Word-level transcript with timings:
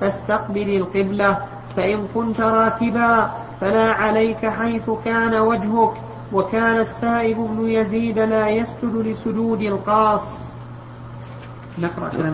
فاستقبل 0.00 0.76
القبلة 0.76 1.38
فإن 1.76 2.08
كنت 2.14 2.40
راكبا 2.40 3.30
فلا 3.60 3.92
عليك 3.92 4.46
حيث 4.46 4.90
كان 5.04 5.34
وجهك 5.34 5.92
وكان 6.32 6.80
السائب 6.80 7.36
بن 7.36 7.68
يزيد 7.68 8.18
لا 8.18 8.48
يسجد 8.48 8.94
لسجود 8.94 9.60
القاص. 9.60 10.22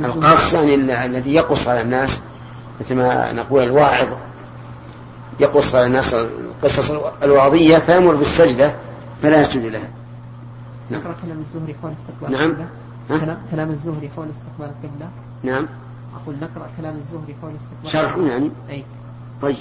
القاص 0.04 0.54
يعني 0.54 0.74
الذي 1.04 1.34
يقص 1.34 1.68
على 1.68 1.80
الناس 1.80 2.20
مثل 2.80 2.94
ما 2.94 3.32
نقول 3.32 3.62
الواعظ. 3.62 4.08
يقص 5.40 5.74
على 5.74 5.86
الناس 5.86 6.14
القصص 6.14 6.90
الوعظية 7.22 7.78
فيأمر 7.78 8.14
بالسجدة 8.14 8.72
فلا 9.22 9.40
يسجد 9.40 9.64
لها. 9.64 9.88
نقرأ 10.90 11.14
كلام 11.22 11.38
الزهري 11.38 11.74
حول 11.82 11.92
استقبال 11.92 12.38
نعم. 12.38 12.56
كلام, 13.20 13.38
كلام 13.50 13.70
الزهري 13.70 14.10
حول 14.16 14.26
استقبال 14.30 14.74
القبلة. 14.84 15.08
نعم. 15.42 15.66
أقول 16.14 16.34
نقرأ 16.36 16.68
كلام 16.76 16.96
الزهري 16.96 17.34
حول 17.42 17.52
استقبال. 17.56 17.90
شرح 17.90 18.16
يعني؟ 18.16 18.50
أي. 18.70 18.84
طيب. 19.42 19.56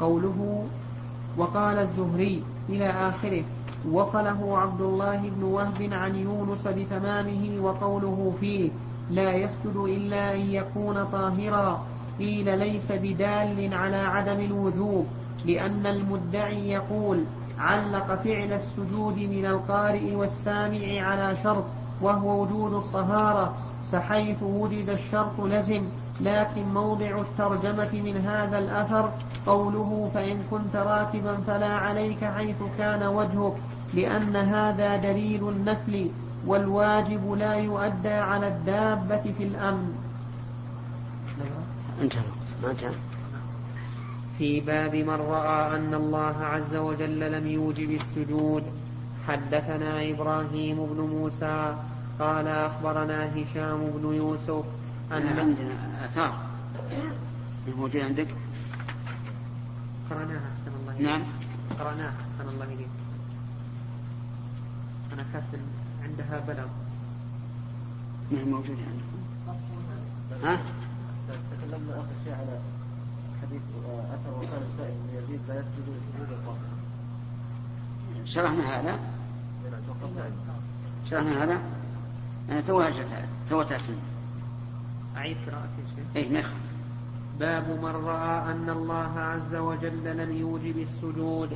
قوله 0.00 0.64
وقال 1.36 1.78
الزهري 1.78 2.42
إلى 2.68 2.90
آخره 2.90 3.42
وصله 3.90 4.58
عبد 4.58 4.80
الله 4.80 5.16
بن 5.36 5.42
وهب 5.42 5.88
عن 5.92 6.14
يونس 6.16 6.66
بتمامه 6.66 7.58
وقوله 7.60 8.34
فيه 8.40 8.70
لا 9.10 9.32
يسجد 9.32 9.76
إلا 9.76 10.34
أن 10.34 10.40
يكون 10.40 11.04
طاهرا 11.04 11.86
قيل 12.18 12.58
ليس 12.58 12.92
بدال 12.92 13.74
على 13.74 13.96
عدم 13.96 14.40
الوجوب 14.40 15.06
لأن 15.46 15.86
المدعي 15.86 16.70
يقول 16.70 17.24
علق 17.58 18.14
فعل 18.24 18.52
السجود 18.52 19.16
من 19.18 19.46
القارئ 19.46 20.14
والسامع 20.14 21.00
على 21.00 21.36
شرط 21.42 21.64
وهو 22.02 22.42
وجود 22.42 22.72
الطهارة 22.72 23.56
فحيث 23.92 24.42
وجد 24.42 24.88
الشرط 24.88 25.40
لزم 25.40 25.88
لكن 26.20 26.62
موضع 26.74 27.20
الترجمة 27.20 27.92
من 27.92 28.16
هذا 28.16 28.58
الأثر 28.58 29.12
قوله 29.46 30.10
فإن 30.14 30.42
كنت 30.50 30.76
راكبا 30.76 31.36
فلا 31.46 31.72
عليك 31.72 32.24
حيث 32.24 32.56
كان 32.78 33.02
وجهك 33.02 33.54
لأن 33.94 34.36
هذا 34.36 34.96
دليل 34.96 35.48
النفل 35.48 36.10
والواجب 36.46 37.32
لا 37.32 37.54
يؤدى 37.54 38.08
على 38.08 38.48
الدابة 38.48 39.32
في 39.38 39.44
الأمن. 39.44 39.92
انتهى 42.02 42.22
ما 42.62 42.70
انتهى؟ 42.70 42.90
في 44.38 44.60
باب 44.60 44.94
من 44.94 45.20
رأى 45.30 45.76
أن 45.76 45.94
الله 45.94 46.36
عز 46.44 46.74
وجل 46.76 47.32
لم 47.32 47.46
يوجب 47.46 47.90
السجود 47.90 48.62
حدثنا 49.28 50.10
إبراهيم 50.10 50.76
بن 50.86 51.00
موسى 51.00 51.74
قال 52.18 52.48
أخبرنا 52.48 53.26
هشام 53.34 53.90
بن 53.90 54.14
يوسف 54.14 54.64
أن 55.12 55.26
عندنا 55.26 56.04
آثار. 56.04 56.38
موجود 57.76 57.96
عندك؟ 57.96 58.28
قرأناها 60.10 60.40
أحسن 60.52 60.72
الله 60.80 60.92
إليك. 60.92 61.06
نعم. 61.06 61.22
قرأناها 61.78 62.12
أحسن 62.20 62.48
الله 62.48 62.64
إليك. 62.64 62.88
أنا 65.12 65.24
كاتب 65.32 65.60
عندها 66.02 66.40
بلغ 66.48 66.66
ما 68.32 68.38
هي 68.38 68.44
موجودة 68.44 68.78
عندكم 68.90 69.18
ها؟ 70.46 70.58
تكلمنا 71.28 71.92
آخر 72.00 72.08
شيء 72.24 72.32
على 72.32 72.58
حديث 73.42 73.62
أثر 73.86 74.38
وكان 74.38 74.62
السائب 74.72 74.94
بن 74.94 75.18
يزيد 75.18 75.40
لا 75.48 75.54
يسجد 75.54 75.86
لسجود 75.88 76.30
القاص 76.30 76.58
شرحنا 78.24 78.80
هذا؟ 78.80 78.98
شرحنا 81.10 81.44
هذا؟ 81.44 81.60
أنا 82.50 82.60
تو 82.60 82.84
تو 83.50 83.62
تأتي 83.62 83.92
أعيد 85.16 85.36
قراءة 85.46 85.68
الشيخ 85.84 86.06
إيه 86.16 86.32
ما 86.32 86.42
باب 87.40 87.68
من 87.82 88.06
رأى 88.06 88.52
أن 88.52 88.70
الله 88.70 89.18
عز 89.18 89.54
وجل 89.54 90.16
لم 90.16 90.36
يوجب 90.36 90.78
السجود. 90.78 91.50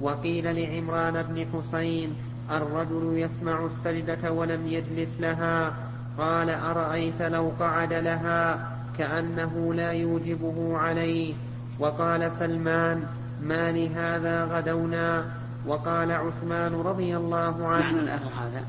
وقيل 0.00 0.56
لعمران 0.56 1.22
بن 1.22 1.46
حصين 1.52 2.14
الرجل 2.50 3.12
يسمع 3.18 3.66
السجدة 3.66 4.32
ولم 4.32 4.66
يجلس 4.66 5.20
لها. 5.20 5.76
قال 6.18 6.50
أرأيت 6.50 7.22
لو 7.22 7.52
قعد 7.60 7.92
لها؟ 7.92 8.72
كأنه 8.98 9.74
لا 9.74 9.90
يوجبه 9.90 10.78
عليه. 10.78 11.34
وقال 11.78 12.32
سلمان 12.38 13.06
ما 13.42 13.72
لهذا 13.72 14.44
غدونا؟ 14.44 15.24
وقال 15.66 16.12
عثمان 16.12 16.74
رضي 16.74 17.16
الله 17.16 17.66
عنه. 17.66 17.84
معنى 17.84 18.00
الأثر 18.00 18.30
هذا. 18.40 18.64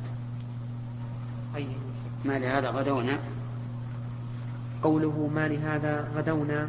أي 1.57 1.67
ما 2.25 2.39
لهذا 2.39 2.69
غدونا؟ 2.69 3.19
قوله 4.83 5.29
ما 5.35 5.47
لهذا 5.47 6.07
غدونا 6.15 6.67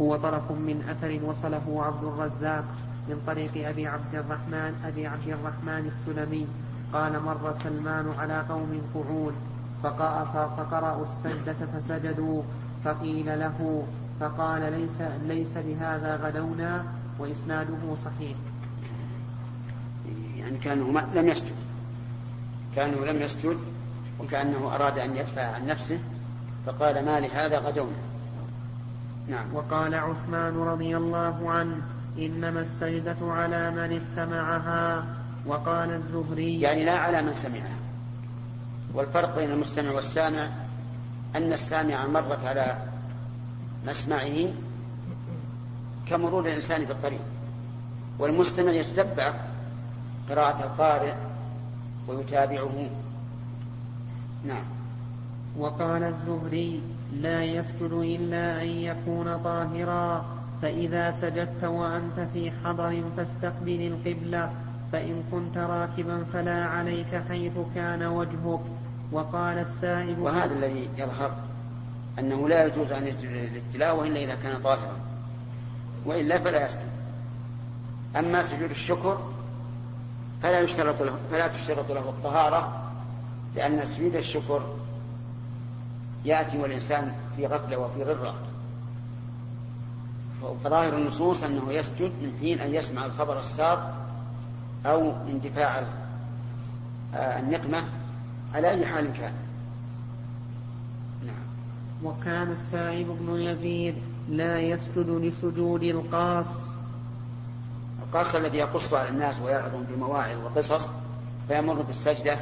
هو 0.00 0.16
طرف 0.16 0.50
من 0.50 0.84
أثر 0.90 1.20
وصله 1.24 1.84
عبد 1.84 2.04
الرزاق 2.04 2.64
من 3.08 3.22
طريق 3.26 3.68
أبي 3.68 3.86
عبد 3.86 4.14
الرحمن 4.14 4.84
أبي 4.84 5.06
عبد 5.06 5.28
الرحمن 5.28 5.92
السلمي. 5.92 6.46
قال 6.92 7.22
مر 7.22 7.54
سلمان 7.62 8.06
على 8.18 8.44
قوم 8.48 8.80
قعود 8.94 9.34
فقرأوا 10.56 11.04
السجدة 11.04 11.66
فسجدوا 11.74 12.42
فقيل 12.84 13.26
له 13.26 13.86
فقال 14.20 14.72
ليس 14.72 15.00
ليس 15.26 15.52
بهذا 15.66 16.16
غدونا 16.16 16.84
وإسناده 17.18 17.96
صحيح. 18.04 18.36
يعني 20.36 20.58
كأنه 20.58 21.06
لم 21.14 21.28
يسجد. 21.28 21.56
كأنه 22.76 23.04
لم 23.04 23.22
يسجد. 23.22 23.58
وكأنه 24.20 24.74
أراد 24.74 24.98
أن 24.98 25.16
يدفع 25.16 25.42
عن 25.42 25.66
نفسه 25.66 25.98
فقال 26.66 27.04
ما 27.04 27.20
لهذا 27.20 27.58
غدونا. 27.58 27.96
نعم. 29.28 29.54
وقال 29.54 29.94
عثمان 29.94 30.58
رضي 30.58 30.96
الله 30.96 31.50
عنه 31.50 31.76
إنما 32.18 32.60
السجدة 32.60 33.16
على 33.22 33.70
من 33.70 33.96
استمعها 33.96 35.04
وقال 35.46 35.90
الزهري 35.90 36.60
يعني 36.60 36.84
لا 36.84 36.98
على 36.98 37.22
من 37.22 37.34
سمعها. 37.34 37.76
والفرق 38.94 39.38
بين 39.38 39.50
المستمع 39.50 39.90
والسامع 39.90 40.48
أن 41.36 41.52
السامع 41.52 42.06
مرت 42.06 42.44
على 42.44 42.76
مسمعه 43.86 44.52
كمرور 46.08 46.46
الإنسان 46.46 46.86
في 46.86 46.92
الطريق 46.92 47.20
والمستمع 48.18 48.72
يتتبع 48.72 49.34
قراءة 50.30 50.64
القارئ 50.64 51.14
ويتابعه. 52.08 52.88
نعم. 54.44 54.64
وقال 55.58 56.02
الزهري 56.02 56.80
لا 57.20 57.44
يسجد 57.44 57.92
إلا 57.92 58.62
أن 58.62 58.68
يكون 58.68 59.36
طاهرا 59.44 60.24
فإذا 60.62 61.10
سجدت 61.10 61.64
وأنت 61.64 62.28
في 62.32 62.52
حضر 62.64 63.02
فاستقبل 63.16 63.92
القبلة 63.92 64.52
فإن 64.92 65.22
كنت 65.32 65.58
راكبا 65.58 66.24
فلا 66.32 66.64
عليك 66.64 67.22
حيث 67.28 67.52
كان 67.74 68.02
وجهك. 68.02 68.60
وقال 69.12 69.58
السائل 69.58 70.18
وهذا 70.20 70.54
الذي 70.54 70.88
يظهر 70.98 71.32
أنه 72.18 72.48
لا 72.48 72.64
يجوز 72.64 72.92
أن 72.92 73.06
يسجد 73.06 73.30
للتلاوة 73.30 74.06
إلا 74.06 74.20
إذا 74.20 74.34
كان 74.42 74.62
طاهرا 74.62 74.96
وإلا 76.06 76.38
فلا 76.38 76.66
يسجد. 76.66 76.88
أما 78.16 78.42
سجود 78.42 78.70
الشكر 78.70 79.18
فلا 80.42 80.60
يشترط 80.60 81.02
له 81.02 81.18
فلا 81.30 81.48
تشترط 81.48 81.90
له 81.92 82.00
الطهارة 82.00 82.87
لأن 83.58 83.84
سجود 83.84 84.16
الشكر 84.16 84.62
يأتي 86.24 86.58
والإنسان 86.58 87.12
في 87.36 87.46
غفلة 87.46 87.76
وفي 87.76 88.02
غرة. 88.02 88.34
فظاهر 90.64 90.96
النصوص 90.96 91.42
أنه 91.42 91.72
يسجد 91.72 92.12
من 92.22 92.32
حين 92.40 92.60
أن 92.60 92.74
يسمع 92.74 93.06
الخبر 93.06 93.40
السار 93.40 93.94
أو 94.86 95.12
اندفاع 95.28 95.84
آه، 97.14 97.38
النقمة 97.38 97.84
على 98.54 98.70
أي 98.70 98.86
حال 98.86 99.12
كان. 99.12 99.32
نعم. 101.26 101.44
وكان 102.04 102.52
السائب 102.52 103.06
بن 103.20 103.40
يزيد 103.40 103.94
لا 104.28 104.60
يسجد 104.60 105.08
لسجود 105.08 105.82
القاص. 105.82 106.68
القاص 108.02 108.34
الذي 108.34 108.58
يقص 108.58 108.94
على 108.94 109.08
الناس 109.08 109.40
ويعظم 109.40 109.82
بمواعظ 109.82 110.44
وقصص 110.44 110.88
فيمر 111.48 111.74
بالسجدة 111.74 112.38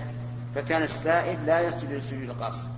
فكان 0.57 0.83
السائب 0.83 1.39
لا 1.47 1.61
يسجد 1.61 1.93
لسجود 1.93 2.23
القاص 2.23 2.69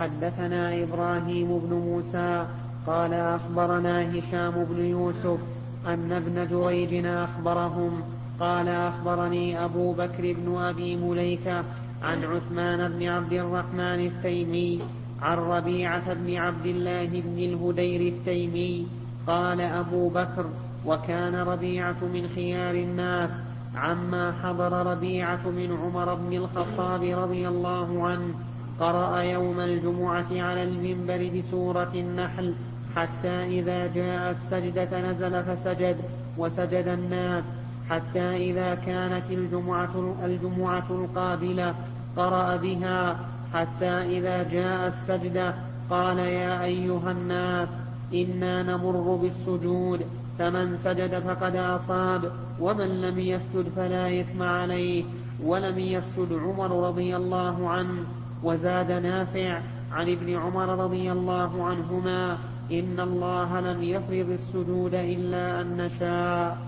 حدثنا 0.00 0.82
إبراهيم 0.82 1.58
بن 1.58 1.74
موسى 1.74 2.46
قال 2.86 3.14
أخبرنا 3.14 4.18
هشام 4.18 4.64
بن 4.70 4.84
يوسف 4.84 5.38
أن 5.86 6.12
ابن 6.12 6.46
جريج 6.46 7.06
أخبرهم. 7.06 8.02
قال 8.40 8.68
أخبرني 8.68 9.64
أبو 9.64 9.92
بكر 9.92 10.32
بن 10.32 10.56
أبي 10.56 10.96
مليكة 10.96 11.64
عن 12.02 12.24
عثمان 12.24 12.88
بن 12.88 13.08
عبد 13.08 13.32
الرحمن 13.32 14.06
التيمي 14.06 14.80
عن 15.22 15.38
ربيعة 15.38 16.14
بن 16.14 16.36
عبد 16.36 16.66
الله 16.66 17.06
بن 17.06 17.38
الهدير 17.38 18.12
التيمي. 18.12 18.86
قال 19.26 19.60
أبو 19.60 20.08
بكر 20.08 20.46
وكان 20.86 21.34
ربيعة 21.34 22.04
من 22.14 22.28
خيار 22.34 22.74
الناس 22.74 23.30
عما 23.76 24.32
حضر 24.42 24.86
ربيعة 24.86 25.48
من 25.48 25.78
عمر 25.82 26.14
بن 26.14 26.36
الخطاب 26.36 27.02
رضي 27.02 27.48
الله 27.48 28.06
عنه 28.06 28.34
قرأ 28.80 29.18
يوم 29.18 29.60
الجمعة 29.60 30.26
على 30.32 30.62
المنبر 30.62 31.30
بسورة 31.38 31.92
النحل 31.94 32.54
حتى 32.96 33.44
إذا 33.44 33.86
جاء 33.86 34.30
السجدة 34.30 35.10
نزل 35.10 35.42
فسجد 35.42 35.96
وسجد 36.38 36.88
الناس 36.88 37.44
حتى 37.90 38.36
إذا 38.36 38.74
كانت 38.74 39.30
الجمعة, 39.30 40.16
الجمعة 40.24 40.86
القابلة 40.90 41.74
قرأ 42.16 42.56
بها 42.56 43.16
حتى 43.54 44.18
إذا 44.18 44.42
جاء 44.50 44.88
السجدة 44.88 45.54
قال 45.90 46.18
يا 46.18 46.64
أيها 46.64 47.10
الناس 47.10 47.68
إنا 48.14 48.62
نمر 48.62 49.18
بالسجود. 49.22 50.00
فمن 50.38 50.76
سجد 50.76 51.18
فقد 51.18 51.56
أصاب 51.56 52.32
ومن 52.60 53.00
لم 53.00 53.18
يسجد 53.18 53.72
فلا 53.76 54.20
إثم 54.20 54.42
عليه. 54.42 55.04
ولم 55.42 55.78
يسجد 55.78 56.32
عمر 56.32 56.88
رضي 56.88 57.16
الله 57.16 57.70
عنه 57.70 58.04
وزاد 58.42 58.90
نافع 58.90 59.60
عن 59.92 60.12
ابن 60.12 60.36
عمر 60.36 60.84
رضي 60.84 61.12
الله 61.12 61.64
عنهما 61.64 62.38
إن 62.72 63.00
الله 63.00 63.60
لم 63.60 63.82
يفرض 63.82 64.30
السجود 64.30 64.94
إلا 64.94 65.60
أن 65.60 65.76
نشاء. 65.76 66.58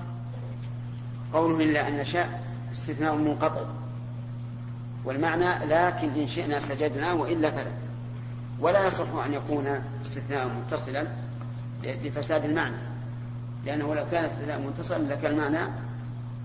قوله 1.33 1.65
إلا 1.65 1.89
أن 1.89 1.99
نشاء 1.99 2.43
استثناء 2.73 3.17
منقطع. 3.17 3.63
والمعنى 5.05 5.65
لكن 5.65 6.21
إن 6.21 6.29
شئنا 6.29 6.61
سجدنا 6.61 7.13
وإلا 7.13 7.51
فلا. 7.51 7.73
ولا 8.61 8.87
يصح 8.87 9.25
أن 9.27 9.33
يكون 9.33 9.67
استثناء 10.03 10.49
متصلا 10.49 11.07
لفساد 11.85 12.45
المعنى. 12.45 12.96
لأنه 13.67 13.95
لو 13.95 14.05
كان 14.11 14.25
استثناء 14.25 14.61
متصلا 14.61 15.03
لكان 15.03 15.33
المعنى 15.33 15.71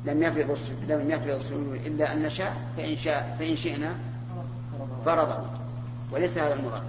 لم 0.05 0.23
يفرض 0.23 0.57
لم 0.87 1.11
يفرض 1.11 1.29
السجود 1.29 1.81
إلا 1.85 2.13
أن 2.13 2.23
نشاء 2.23 2.55
فإن 2.77 2.95
شاء 2.95 3.35
فإن 3.39 3.55
شئنا 3.55 3.95
فرضه. 5.05 5.37
وليس 6.11 6.37
هذا 6.37 6.53
المراد. 6.53 6.83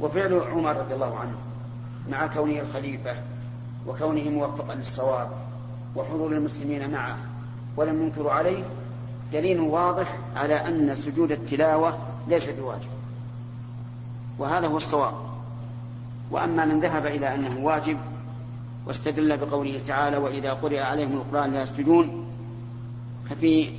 وفعل 0.00 0.40
عمر 0.40 0.76
رضي 0.76 0.94
الله 0.94 1.16
عنه 1.18 1.34
مع 2.10 2.26
كونه 2.26 2.60
الخليفة 2.60 3.14
وكونه 3.86 4.30
موفقا 4.30 4.74
للصواب 4.74 5.28
وحضور 5.96 6.32
المسلمين 6.32 6.90
معه 6.90 7.16
ولم 7.76 8.02
ينكروا 8.02 8.32
عليه 8.32 8.64
دليل 9.32 9.60
واضح 9.60 10.16
على 10.36 10.54
أن 10.54 10.96
سجود 10.96 11.32
التلاوة 11.32 11.98
ليس 12.28 12.50
بواجب. 12.50 12.88
وهذا 14.38 14.66
هو 14.66 14.76
الصواب. 14.76 15.14
وأما 16.30 16.64
من 16.64 16.80
ذهب 16.80 17.06
إلى 17.06 17.34
أنه 17.34 17.64
واجب 17.64 17.98
واستدل 18.88 19.36
بقوله 19.36 19.80
تعالى 19.86 20.16
وإذا 20.16 20.52
قرئ 20.52 20.80
عليهم 20.80 21.12
القرآن 21.12 21.52
لا 21.52 21.62
يسجدون 21.62 22.26
ففي 23.30 23.70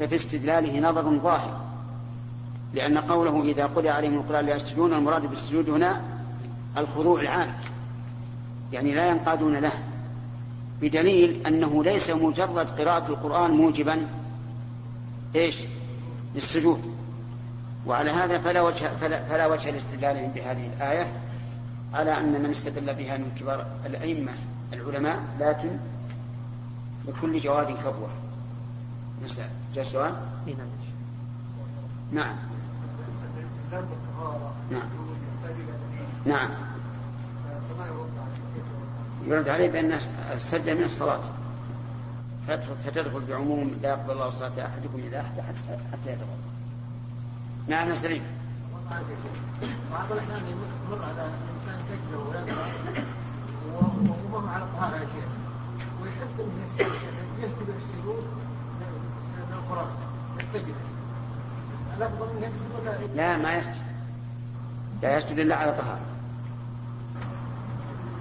ففي 0.00 0.14
استدلاله 0.14 0.80
نظر 0.80 1.18
ظاهر 1.18 1.60
لأن 2.74 2.98
قوله 2.98 3.42
إذا 3.42 3.66
قرئ 3.66 3.88
عليهم 3.88 4.14
القرآن 4.14 4.46
لا 4.46 4.56
يسجدون 4.56 4.92
المراد 4.92 5.22
بالسجود 5.22 5.70
هنا 5.70 6.02
الخضوع 6.76 7.20
العام 7.20 7.54
يعني 8.72 8.94
لا 8.94 9.08
ينقادون 9.10 9.56
له 9.56 9.72
بدليل 10.80 11.46
أنه 11.46 11.84
ليس 11.84 12.10
مجرد 12.10 12.80
قراءة 12.80 13.08
القرآن 13.08 13.50
موجبا 13.50 14.06
إيش؟ 15.34 15.56
للسجود 16.34 16.94
وعلى 17.86 18.10
هذا 18.10 18.38
فلا 18.38 18.62
وجه 18.62 18.88
فلا, 19.00 19.24
فلا 19.24 19.46
وجه 19.46 19.70
لاستدلالهم 19.70 20.30
بهذه 20.30 20.70
الآية. 20.76 21.06
على 21.94 22.18
أن 22.18 22.42
من 22.42 22.50
استدل 22.50 22.94
بها 22.94 23.16
من 23.16 23.36
كبار 23.40 23.66
الأئمة 23.86 24.32
العلماء 24.72 25.20
لكن 25.40 25.70
لكل 27.08 27.38
جواد 27.38 27.66
كبوة. 27.66 28.10
جاء 29.74 29.84
سؤال؟ 29.84 30.14
نعم. 32.12 32.36
نعم. 34.70 34.88
نعم. 36.26 36.50
يرد 39.26 39.48
عليه 39.48 39.70
بأن 39.70 39.98
السجدة 40.34 40.74
من 40.74 40.84
الصلاة. 40.84 41.20
فتدخل 42.48 43.20
بعموم 43.28 43.78
لا 43.82 43.88
يقبل 43.88 44.12
الله 44.12 44.30
صلاة 44.30 44.66
أحدكم 44.66 45.00
إذا 45.06 45.20
أحد 45.20 45.54
حتى 45.92 46.12
يدخل 46.12 46.26
نعم 47.68 47.94
سليم 47.94 48.22
على 54.78 54.96
يا 54.96 55.06
شيخ 55.14 55.30
ويحب 56.02 56.36
السجود 57.76 58.24
لا 63.14 63.36
ما 63.36 63.54
يسجد. 63.54 63.74
لا 65.02 65.16
يسجد 65.16 65.38
إلا 65.38 65.56
على 65.56 65.72
طهارة. 65.72 66.00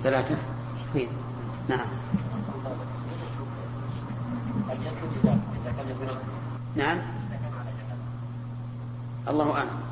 ثلاثة؟ 0.04 0.36
نعم. 1.70 1.88
نعم. 6.76 7.02
الله 9.28 9.52
أعلم. 9.58 9.89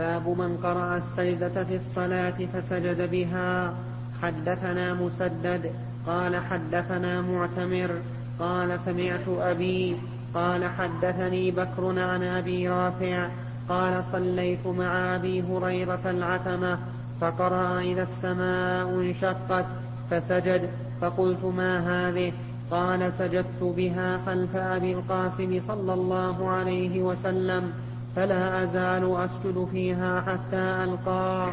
باب 0.00 0.28
من 0.28 0.56
قرأ 0.56 0.96
السجدة 0.96 1.64
في 1.64 1.76
الصلاة 1.76 2.38
فسجد 2.52 3.10
بها. 3.10 3.74
حدثنا 4.22 4.94
مسدد 4.94 5.72
قال 6.06 6.36
حدثنا 6.36 7.20
معتمر 7.20 7.90
قال 8.38 8.80
سمعت 8.80 9.28
أبي 9.28 9.96
قال 10.34 10.64
حدثني 10.64 11.50
بكر 11.50 12.00
عن 12.00 12.22
أبي 12.22 12.68
رافع 12.68 13.28
قال 13.68 14.04
صليت 14.04 14.66
مع 14.66 15.16
أبي 15.16 15.42
هريرة 15.42 16.04
العتمة 16.04 16.78
فقرأ 17.20 17.80
إذا 17.80 18.02
السماء 18.02 18.88
انشقت 18.88 19.66
فسجد 20.10 20.70
فقلت 21.00 21.44
ما 21.44 21.72
هذه؟ 21.90 22.32
قال 22.70 23.12
سجدت 23.12 23.62
بها 23.62 24.18
خلف 24.26 24.56
أبي 24.56 24.92
القاسم 24.92 25.60
صلى 25.68 25.92
الله 25.94 26.48
عليه 26.48 27.02
وسلم. 27.02 27.72
فلا 28.16 28.64
أزال 28.64 29.16
أسجد 29.16 29.68
فيها 29.72 30.20
حتى 30.20 30.56
ألقاه 30.56 31.52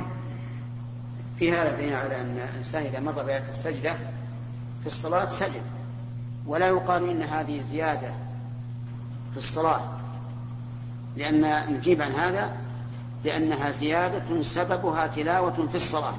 في 1.40 1.52
هذا 1.52 1.78
دليل 1.78 1.94
على 1.94 2.22
أن 2.22 2.40
الإنسان 2.54 2.84
إذا 2.84 3.00
مر 3.00 3.24
بآية 3.24 3.50
السجدة 3.50 3.94
في 4.82 4.88
الصلاة 4.88 5.30
سجد. 5.30 5.62
ولا 6.46 6.68
يقال 6.68 7.10
إن 7.10 7.24
هذه 7.24 7.62
زيادة 7.62 8.12
في 9.32 9.38
الصلاة 9.38 9.82
لأن 11.18 11.74
نجيب 11.74 12.02
عن 12.02 12.12
هذا 12.12 12.52
لأنها 13.26 13.72
زيادة 13.72 14.42
سببها 14.42 15.08
تلاوة 15.08 15.68
في 15.72 15.76
الصلاة 15.76 16.14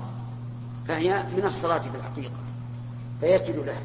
فهي 0.88 1.22
من 1.36 1.44
الصلاة 1.44 1.78
في 1.78 1.96
الحقيقة 1.96 2.34
فيسجد 3.20 3.56
لها. 3.66 3.82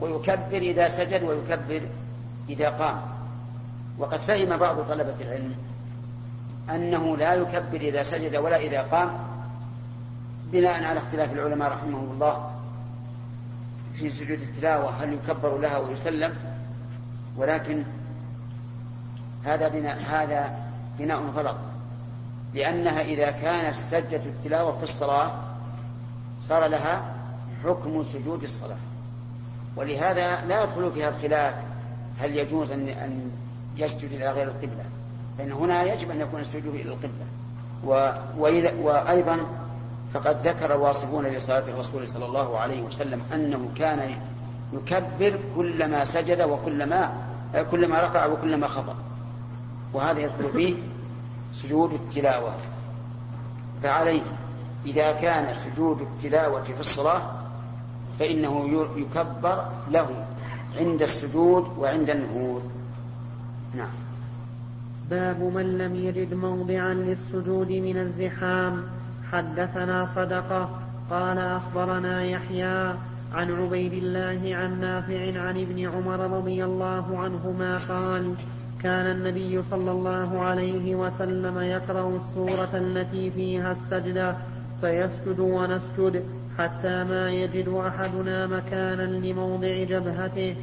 ويكبر 0.00 0.56
إذا 0.56 0.88
سجد 0.88 1.22
ويكبر 1.22 1.82
إذا 2.48 2.68
قام. 2.68 3.13
وقد 3.98 4.18
فهم 4.18 4.56
بعض 4.56 4.76
طلبة 4.88 5.14
العلم 5.20 5.54
أنه 6.70 7.16
لا 7.16 7.34
يكبر 7.34 7.80
إذا 7.80 8.02
سجد 8.02 8.36
ولا 8.36 8.56
إذا 8.56 8.82
قام 8.82 9.10
بناء 10.52 10.84
على 10.84 10.98
اختلاف 10.98 11.32
العلماء 11.32 11.72
رحمهم 11.72 12.10
الله 12.12 12.50
في 13.94 14.10
سجود 14.10 14.40
التلاوة 14.40 14.90
هل 14.90 15.12
يكبر 15.12 15.58
لها 15.58 15.78
ويسلم؟ 15.78 16.34
ولكن 17.36 17.82
هذا 19.44 19.68
بناء 19.68 19.98
هذا 20.10 20.58
بناء 20.98 21.22
غلط 21.36 21.56
لأنها 22.54 23.00
إذا 23.00 23.30
كانت 23.30 23.74
سجدة 23.74 24.24
التلاوة 24.26 24.76
في 24.76 24.82
الصلاة 24.82 25.32
صار 26.42 26.66
لها 26.66 27.14
حكم 27.64 28.02
سجود 28.02 28.42
الصلاة. 28.42 28.76
ولهذا 29.76 30.44
لا 30.44 30.62
يدخل 30.62 30.92
فيها 30.92 31.08
الخلاف 31.08 31.54
هل 32.20 32.36
يجوز 32.36 32.70
أن 32.70 33.30
يسجد 33.76 34.12
إلى 34.12 34.32
غير 34.32 34.48
القبلة. 34.48 34.84
فإن 35.38 35.52
هنا 35.52 35.82
يجب 35.82 36.10
أن 36.10 36.20
يكون 36.20 36.40
السجود 36.40 36.74
إلى 36.74 36.92
القبلة. 36.92 37.26
وأيضا 38.82 39.38
فقد 40.14 40.46
ذكر 40.46 40.74
الواصفون 40.74 41.26
لصلاة 41.26 41.62
الرسول 41.68 42.08
صلى 42.08 42.26
الله 42.26 42.58
عليه 42.58 42.82
وسلم 42.82 43.22
أنه 43.32 43.68
كان 43.76 44.14
يكبر 44.72 45.38
كلما 45.56 46.04
سجد 46.04 46.42
وكلما 46.42 47.12
كلما 47.70 48.00
ركع 48.00 48.26
وكلما 48.26 48.66
خطأ. 48.68 48.96
وهذا 49.92 50.20
يدخل 50.20 50.52
فيه 50.52 50.74
سجود 51.54 51.92
التلاوة. 51.92 52.54
فعليه. 53.82 54.22
إذا 54.86 55.12
كان 55.12 55.54
سجود 55.54 56.00
التلاوة 56.00 56.62
في 56.62 56.80
الصلاة 56.80 57.22
فإنه 58.18 58.86
يكبر 58.96 59.64
له 59.90 60.08
عند 60.78 61.02
السجود 61.02 61.78
وعند 61.78 62.10
النهوض. 62.10 62.70
نعم. 63.76 63.88
باب 65.10 65.40
من 65.40 65.78
لم 65.78 65.96
يجد 65.96 66.34
موضعا 66.34 66.94
للسجود 66.94 67.70
من 67.70 67.96
الزحام. 67.96 68.82
حدثنا 69.32 70.08
صدقة 70.14 70.70
قال 71.10 71.38
أخبرنا 71.38 72.24
يحيى 72.24 72.94
عن 73.34 73.52
عبيد 73.52 73.92
الله 73.92 74.56
عن 74.56 74.80
نافع 74.80 75.40
عن 75.40 75.60
ابن 75.60 75.88
عمر 75.88 76.20
رضي 76.36 76.64
الله 76.64 77.18
عنهما 77.18 77.78
قال 77.88 78.34
كان 78.82 79.06
النبي 79.06 79.62
صلى 79.62 79.90
الله 79.90 80.40
عليه 80.40 80.94
وسلم 80.94 81.58
يقرأ 81.58 82.16
السورة 82.16 82.70
التي 82.74 83.30
فيها 83.30 83.72
السجدة 83.72 84.36
فيسجد 84.80 85.38
ونسجد 85.40 86.24
حتى 86.58 87.04
ما 87.04 87.30
يجد 87.30 87.68
أحدنا 87.68 88.46
مكانا 88.46 89.02
لموضع 89.02 89.84
جبهته 89.84 90.56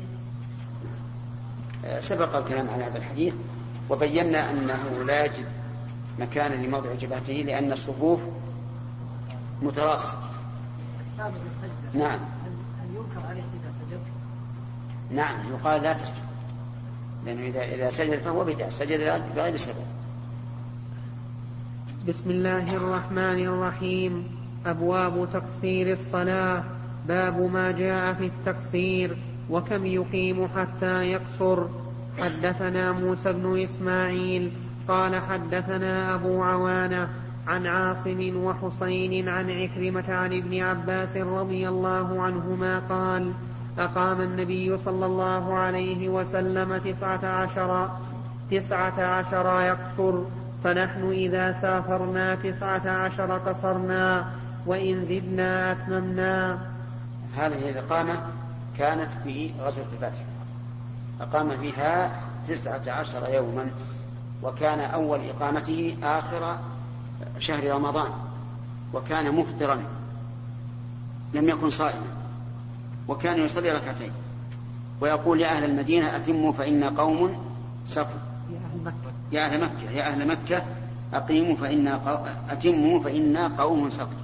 سبق 2.00 2.36
الكلام 2.36 2.70
على 2.70 2.84
هذا 2.84 2.98
الحديث 2.98 3.34
وبينا 3.90 4.52
أنه 4.52 5.04
لا 5.04 5.26
يجد 5.26 5.46
مكانا 6.20 6.54
لموضع 6.66 6.94
جبهته 6.94 7.34
لأن 7.34 7.72
الصفوف 7.72 8.20
متراصة 9.62 10.18
نعم. 11.94 12.20
هل 12.82 12.96
ينكر 12.96 13.28
عليه 13.28 13.42
إذا 13.42 13.72
سجد؟ 13.80 14.00
نعم 15.12 15.54
يقال 15.54 15.82
لا 15.82 15.94
تسجد. 15.94 16.24
لأنه 17.26 17.48
إذا 17.48 17.64
إذا 17.64 17.92
سجد 17.92 18.20
فهو 18.20 18.44
بدعة 18.44 18.70
سجد 18.70 19.24
بغير 19.36 19.58
سبب. 19.58 19.86
بسم 22.08 22.32
الله 22.32 22.76
الرحمن 22.76 23.46
الرحيم. 23.46 24.28
أبواب 24.66 25.30
تقصير 25.34 25.92
الصلاة. 25.92 26.64
باب 27.08 27.40
ما 27.40 27.72
جاء 27.72 28.14
في 28.14 28.26
التقصير. 28.26 29.18
وكم 29.52 29.86
يقيم 29.86 30.48
حتى 30.56 31.12
يقصر. 31.12 31.64
حدثنا 32.20 32.92
موسى 32.92 33.34
بن 33.34 33.62
إسماعيل 33.64 34.52
قال 34.88 35.22
حدثنا 35.22 36.16
أبو 36.16 36.44
عوانة 36.44 37.08
عن 37.48 37.68
عاصم 37.68 38.44
وحسين 38.44 39.30
عن 39.30 39.52
عكرمة 39.52 40.14
عن 40.14 40.34
ابن 40.34 40.60
عباس 40.60 41.18
رضي 41.18 41.70
الله 41.70 42.22
عنهما 42.22 42.80
قال 42.90 43.32
أقام 43.80 44.22
النبي 44.22 44.78
صلى 44.78 45.06
الله 45.06 45.54
عليه 45.54 46.10
وسلم 46.10 46.78
تسعة 46.78 47.26
عشر 47.26 47.90
تسعة 48.52 49.04
عشر 49.04 49.62
يقصر. 49.62 50.20
فنحن 50.64 51.10
إذا 51.12 51.52
سافرنا 51.52 52.36
تسعة 52.36 52.90
عشر 52.90 53.38
قصرنا 53.38 54.26
وإن 54.66 55.06
زدنا 55.06 55.72
أتممنا. 55.72 56.58
هذه 57.38 57.70
الإقامة 57.70 58.14
كانت 58.78 59.10
في 59.24 59.52
غزوة 59.60 59.86
الفتح. 59.94 60.22
أقام 61.22 61.58
فيها 61.58 62.22
تسعة 62.48 62.82
عشر 62.88 63.30
يوما 63.30 63.72
وكان 64.44 64.80
أول 64.80 65.20
إقامته 65.30 65.98
آخر 66.04 66.58
شهر 67.40 67.72
رمضان 67.72 68.12
وكان 68.94 69.36
مفطرا 69.36 69.84
لم 71.34 71.50
يكن 71.50 71.70
صائما 71.70 72.06
وكان 73.08 73.40
يصلي 73.40 73.70
ركعتين. 73.70 74.12
ويقول 75.02 75.42
يا 75.42 75.48
أهل 75.48 75.64
المدينة 75.64 76.16
أتموا 76.16 76.52
فإن 76.52 76.84
قوم 76.84 77.38
سفر 77.86 78.20
يا 79.32 79.46
أهل 79.46 79.62
مكة. 79.62 79.92
يا 79.92 80.04
أهل 80.04 80.28
مكة 80.28 80.64
أقيموا 81.14 81.56
فإنا 81.56 82.26
أتموا 82.50 83.00
فإنا 83.00 83.48
قوم 83.58 83.90
سفر 83.90 84.16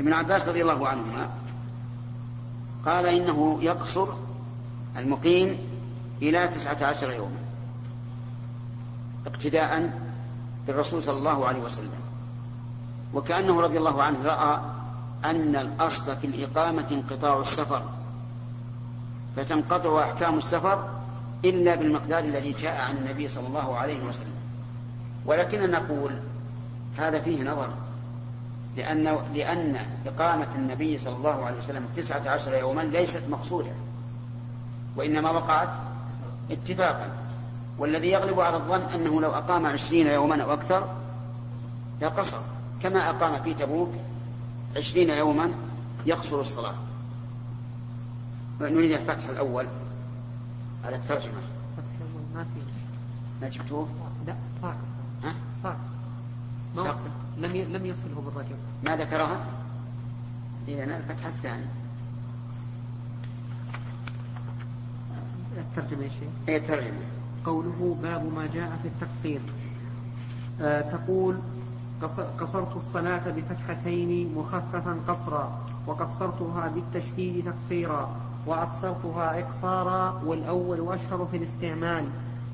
ابن 0.00 0.12
عباس 0.12 0.48
رضي 0.48 0.62
الله 0.62 0.88
عنهما 0.88 1.28
قال 2.86 3.06
إنه 3.06 3.58
يقصر 3.62 4.06
المقيم 4.96 5.58
إلى 6.22 6.48
تسعة 6.48 6.84
عشر 6.84 7.10
يوما 7.10 7.38
اقتداء 9.26 9.98
بالرسول 10.66 11.02
صلى 11.02 11.18
الله 11.18 11.46
عليه 11.46 11.60
وسلم. 11.60 11.90
وكأنه 13.14 13.60
رضي 13.60 13.78
الله 13.78 14.02
عنه 14.02 14.18
رأى 14.24 14.60
أن 15.24 15.56
الأصل 15.56 16.16
في 16.16 16.26
الإقامة 16.26 16.86
انقطاع 16.92 17.40
السفر 17.40 17.82
فتنقطع 19.36 20.02
أحكام 20.02 20.38
السفر 20.38 20.88
إلا 21.44 21.74
بالمقدار 21.74 22.24
الذي 22.24 22.52
جاء 22.52 22.80
عن 22.80 22.96
النبي 22.96 23.28
صلى 23.28 23.46
الله 23.46 23.76
عليه 23.76 24.04
وسلم. 24.04 24.34
ولكن 25.26 25.70
نقول 25.70 26.12
هذا 26.96 27.20
فيه 27.20 27.42
نظر. 27.42 27.68
لأن 28.76 29.18
لأن 29.34 29.86
إقامة 30.06 30.48
النبي 30.54 30.98
صلى 30.98 31.16
الله 31.16 31.44
عليه 31.44 31.56
وسلم 31.56 31.88
تسعة 31.96 32.30
عشر 32.30 32.54
يوما 32.58 32.82
ليست 32.82 33.22
مقصودة 33.30 33.70
وإنما 34.96 35.30
وقعت 35.30 35.68
اتفاقا. 36.50 37.08
والذي 37.78 38.08
يغلب 38.08 38.40
على 38.40 38.56
الظن 38.56 38.80
أنه 38.80 39.20
لو 39.20 39.30
أقام 39.30 39.66
عشرين 39.66 40.06
يوما 40.06 40.42
أو 40.42 40.52
أكثر 40.52 40.88
لقصر 42.00 42.38
كما 42.82 43.10
أقام 43.10 43.42
في 43.42 43.54
تبوك 43.54 43.90
عشرين 44.76 45.10
يوما 45.10 45.50
يقصر 46.06 46.40
الصلاة. 46.40 46.74
نريد 48.60 48.92
الفتح 48.92 49.28
الأول 49.28 49.66
على 50.84 50.96
الترجمة. 50.96 51.40
ما 53.42 53.48
جبتوه؟ 53.48 53.88
لا 54.26 54.34
صعب. 54.62 54.74
ها؟ 55.24 55.34
ما 56.76 56.82
وصل 56.82 57.21
لم 57.38 57.50
لم 57.76 57.86
يصله 57.86 58.22
بالرجل 58.26 58.56
ما 58.84 58.96
ذكرها؟ 58.96 59.40
إذا 60.68 60.84
الفتح 60.84 61.26
الثاني 61.26 61.64
الترجمة 65.58 66.02
يا 66.02 66.08
شيخ. 66.08 66.28
هي 66.48 66.56
الترجمة. 66.56 67.00
قوله 67.46 67.96
باب 68.02 68.32
ما 68.34 68.46
جاء 68.54 68.78
في 68.82 68.88
التقصير 68.88 69.40
آه 70.60 70.80
تقول 70.80 71.36
قصرت 72.40 72.76
الصلاة 72.76 73.30
بفتحتين 73.30 74.34
مخففا 74.34 74.98
قصرا 75.08 75.60
وقصرتها 75.86 76.68
بالتشديد 76.68 77.44
تقصيرا 77.44 78.16
وأقصرتها 78.46 79.40
إقصارا 79.40 80.22
والأول 80.24 80.92
أشهر 80.92 81.28
في 81.30 81.36
الاستعمال 81.36 82.04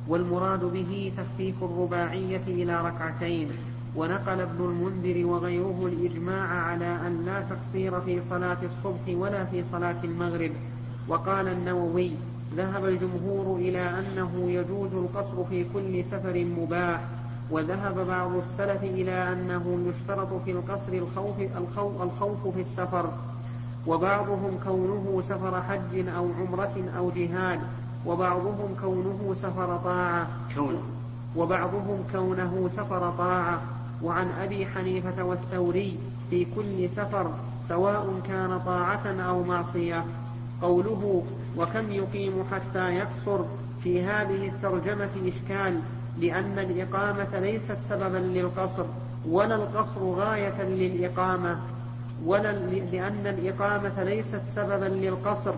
والمراد 0.09 0.65
به 0.65 1.13
تخفيف 1.17 1.55
الرباعية 1.65 2.43
إلى 2.47 2.83
ركعتين. 2.83 3.49
ونقل 3.99 4.41
ابن 4.41 4.65
المنذر 4.65 5.27
وغيره 5.27 5.79
الإجماع 5.87 6.49
على 6.49 6.97
أن 7.07 7.23
لا 7.27 7.41
تقصير 7.41 8.01
في 8.01 8.21
صلاة 8.31 8.57
الصبح 8.63 9.21
ولا 9.21 9.45
في 9.45 9.65
صلاة 9.73 9.97
المغرب. 10.05 10.51
وقال 11.09 11.49
النووي 11.49 12.13
ذهب 12.57 12.85
الجمهور 12.85 13.57
إلى 13.57 13.91
أنه 13.99 14.31
يجوز 14.51 14.93
القصر 14.93 15.45
في 15.51 15.65
كل 15.75 16.05
سفر 16.05 16.45
مباح 16.45 17.01
وذهب 17.51 18.07
بعض 18.07 18.31
السلف 18.37 18.83
إلى 18.83 19.33
أنه 19.33 19.79
يشترط 19.89 20.29
في 20.45 20.51
القصر 20.51 20.93
الخوف, 20.93 21.37
الخوف, 21.41 22.03
الخوف 22.03 22.55
في 22.55 22.61
السفر. 22.61 23.11
وبعضهم 23.87 24.59
كونه 24.65 25.23
سفر 25.29 25.63
حج 25.63 26.09
أو 26.17 26.29
عمرة 26.41 26.85
أو 26.99 27.11
جهاد 27.11 27.61
وبعضهم 28.07 28.77
كونه 28.81 29.35
سفر 29.43 29.77
طاعة. 29.85 30.29
كونه. 30.55 30.83
وبعضهم 31.37 32.05
كونه 32.13 32.71
سفر 32.77 33.11
طاعة. 33.19 33.61
وعن 34.03 34.29
أبي 34.43 34.67
حنيفة 34.67 35.25
والثوري 35.25 35.99
في 36.31 36.47
كل 36.57 36.91
سفر 36.91 37.31
سواء 37.69 38.21
كان 38.29 38.61
طاعة 38.67 39.07
أو 39.29 39.43
معصية. 39.43 40.05
قوله 40.63 41.25
وكم 41.57 41.93
يقيم 41.93 42.45
حتى 42.53 42.95
يقصر 42.95 43.45
في 43.85 44.03
هذه 44.05 44.49
الترجمة 44.49 45.11
إشكال 45.27 45.81
لأن 46.21 46.59
الإقامة 46.59 47.39
ليست 47.41 47.77
سببا 47.89 48.19
للقصر 48.19 48.85
ولا 49.29 49.55
القصر 49.55 50.05
غاية 50.05 50.63
للإقامة 50.63 51.59
ولا 52.25 52.53
لأن 52.93 53.27
الإقامة 53.27 54.03
ليست 54.05 54.41
سببا 54.57 54.85
للقصر 54.85 55.55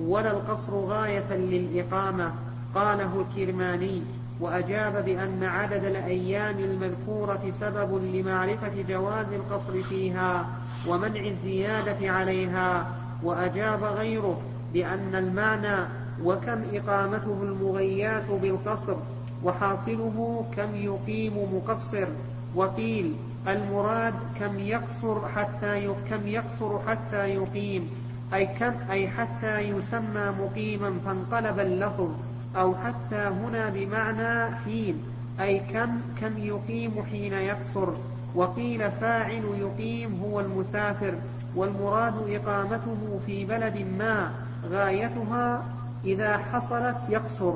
ولا 0.00 0.30
القصر 0.30 0.72
غاية 0.74 1.36
للإقامة. 1.36 2.32
قاله 2.74 3.24
الكرماني 3.26 4.02
وأجاب 4.40 5.04
بأن 5.04 5.44
عدد 5.44 5.84
الأيام 5.84 6.58
المذكورة 6.58 7.52
سبب 7.60 8.04
لمعرفة 8.14 8.82
جواز 8.88 9.26
القصر 9.32 9.82
فيها 9.82 10.46
ومنع 10.88 11.20
الزيادة 11.20 12.10
عليها 12.10 12.86
وأجاب 13.22 13.84
غيره 13.84 14.40
بأن 14.72 15.14
المعنى 15.14 15.86
وكم 16.24 16.62
إقامته 16.72 17.42
المغيات 17.42 18.30
بالقصر 18.30 18.96
وحاصله 19.44 20.46
كم 20.56 20.76
يقيم 20.76 21.54
مقصر 21.54 22.06
وقيل 22.54 23.14
المراد 23.48 24.14
كم 24.40 24.58
يقصر 24.58 25.28
حتى 25.28 25.94
كم 26.10 26.26
يقصر 26.26 26.78
حتى 26.78 27.28
يقيم 27.34 27.90
أي 28.34 28.46
كم 28.46 28.72
أي 28.90 29.08
حتى 29.08 29.58
يسمى 29.60 30.34
مقيما 30.40 30.94
فانقلب 31.06 31.58
اللفظ 31.58 32.08
أو 32.56 32.74
حتى 32.74 33.16
هنا 33.16 33.70
بمعنى 33.70 34.56
حين 34.56 35.02
أي 35.40 35.58
كم 35.58 36.00
كم 36.20 36.38
يقيم 36.38 37.02
حين 37.10 37.32
يقصر. 37.32 37.88
وقيل 38.34 38.90
فاعل 38.90 39.42
يقيم 39.60 40.20
هو 40.24 40.40
المسافر 40.40 41.14
والمراد 41.56 42.14
إقامته 42.28 43.20
في 43.26 43.44
بلد 43.44 43.86
ما 43.98 44.30
غايتها 44.70 45.64
إذا 46.04 46.38
حصلت 46.38 46.96
يقصر. 47.08 47.54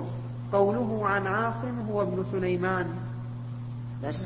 قوله 0.52 1.06
عن 1.06 1.26
عاصم 1.26 1.80
هو 1.90 2.02
ابن 2.02 2.24
سليمان. 2.32 2.86
بس. 4.04 4.24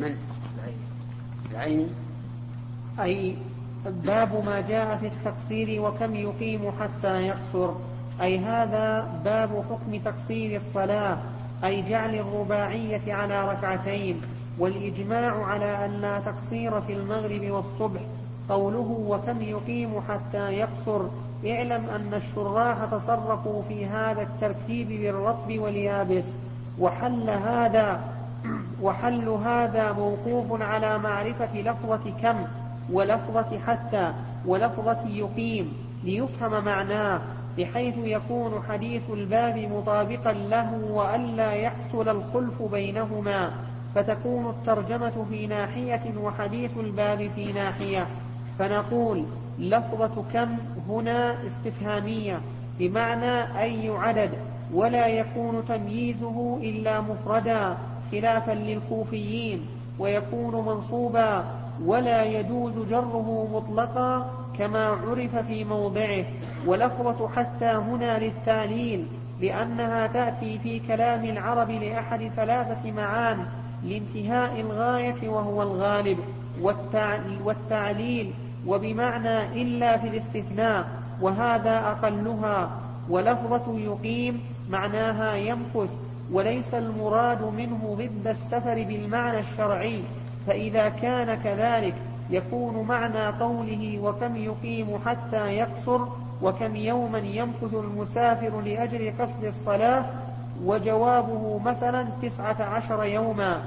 من؟ 0.00 0.16
العين. 1.52 1.88
أي 3.00 3.36
باب 3.86 4.44
ما 4.46 4.60
جاء 4.60 4.96
في 4.96 5.06
التقصير 5.06 5.82
وكم 5.82 6.14
يقيم 6.14 6.72
حتى 6.80 7.22
يقصر. 7.22 7.72
أي 8.22 8.38
هذا 8.38 9.08
باب 9.24 9.64
حكم 9.70 9.98
تقصير 10.04 10.60
الصلاة 10.60 11.18
أي 11.64 11.82
جعل 11.82 12.14
الرباعية 12.14 13.14
على 13.14 13.48
ركعتين 13.48 14.20
والإجماع 14.58 15.44
على 15.44 15.84
أن 15.84 15.90
لا 15.90 16.18
تقصير 16.18 16.80
في 16.80 16.92
المغرب 16.92 17.50
والصبح 17.50 18.00
قوله 18.48 19.04
وكم 19.08 19.42
يقيم 19.42 20.00
حتى 20.08 20.52
يقصر. 20.52 21.00
اعلم 21.46 21.84
أن 21.94 22.14
الشراح 22.14 22.76
تصرفوا 22.90 23.62
في 23.68 23.86
هذا 23.86 24.22
التركيب 24.22 24.88
بالرطب 24.88 25.58
واليابس. 25.58 26.24
وحل 26.78 27.30
هذا 27.30 28.00
وحل 28.82 29.28
هذا 29.28 29.92
موقوف 29.92 30.62
على 30.62 30.98
معرفة 30.98 31.60
لفظة 31.60 32.12
كم 32.22 32.36
ولفظة 32.92 33.58
حتى 33.66 34.12
ولفظة 34.46 35.08
يقيم 35.08 35.72
ليفهم 36.04 36.64
معناه. 36.64 37.20
بحيث 37.58 37.94
يكون 37.98 38.62
حديث 38.68 39.02
الباب 39.12 39.58
مطابقا 39.58 40.32
له 40.32 40.80
وألا 40.90 41.52
يحصل 41.52 42.08
الخلف 42.08 42.62
بينهما 42.62 43.50
فتكون 43.94 44.50
الترجمة 44.50 45.26
في 45.30 45.46
ناحية 45.46 46.02
وحديث 46.18 46.70
الباب 46.76 47.30
في 47.34 47.52
ناحية. 47.52 48.06
فنقول 48.58 49.24
لفظة 49.58 50.24
كم 50.32 50.48
هنا 50.88 51.46
استفهامية 51.46 52.40
بمعنى 52.78 53.60
أي 53.62 53.88
عدد 53.88 54.30
ولا 54.72 55.06
يكون 55.06 55.62
تمييزه 55.68 56.58
إلا 56.62 57.00
مفردا 57.00 57.76
خلافا 58.12 58.52
للكوفيين 58.52 59.66
ويكون 59.98 60.66
منصوبا 60.66 61.44
ولا 61.84 62.24
يجوز 62.24 62.72
جره 62.90 63.48
مطلقا 63.52 64.30
كما 64.58 64.86
عرف 64.86 65.36
في 65.36 65.64
موضعه 65.64 66.24
ولفظة 66.66 67.28
حتى 67.28 67.64
هنا 67.64 68.18
للتعليل 68.18 69.06
لأنها 69.40 70.06
تأتي 70.06 70.58
في 70.58 70.78
كلام 70.78 71.24
العرب 71.24 71.70
لأحد 71.70 72.30
ثلاثة 72.36 72.92
معان 72.92 73.46
لانتهاء 73.84 74.60
الغاية 74.60 75.28
وهو 75.28 75.62
الغالب 75.62 76.18
والتعليل 77.44 78.32
وبمعنى 78.66 79.62
إلا 79.62 79.98
في 79.98 80.08
الاستثناء 80.08 80.88
وهذا 81.20 81.78
أقلها 81.78 82.70
ولفظة 83.08 83.78
يقيم 83.78 84.40
معناها 84.70 85.34
يمكث 85.34 85.90
وليس 86.32 86.74
المراد 86.74 87.42
منه 87.42 87.96
ضد 87.98 88.26
السفر 88.26 88.74
بالمعنى 88.74 89.38
الشرعي. 89.38 90.00
فإذا 90.46 90.88
كان 90.88 91.34
كذلك 91.34 91.94
يكون 92.30 92.86
معنى 92.88 93.26
قوله 93.26 93.98
وكم 94.02 94.36
يقيم 94.36 94.98
حتى 95.06 95.46
يقصر 95.46 96.00
وكم 96.42 96.76
يوما 96.76 97.18
يمكث 97.18 97.74
المسافر 97.74 98.60
لأجل 98.60 99.12
قصد 99.20 99.44
الصلاة 99.44 100.04
وجوابه 100.64 101.58
مثلا 101.64 102.06
تسعة 102.22 102.62
عشر 102.62 103.04
يوما. 103.04 103.62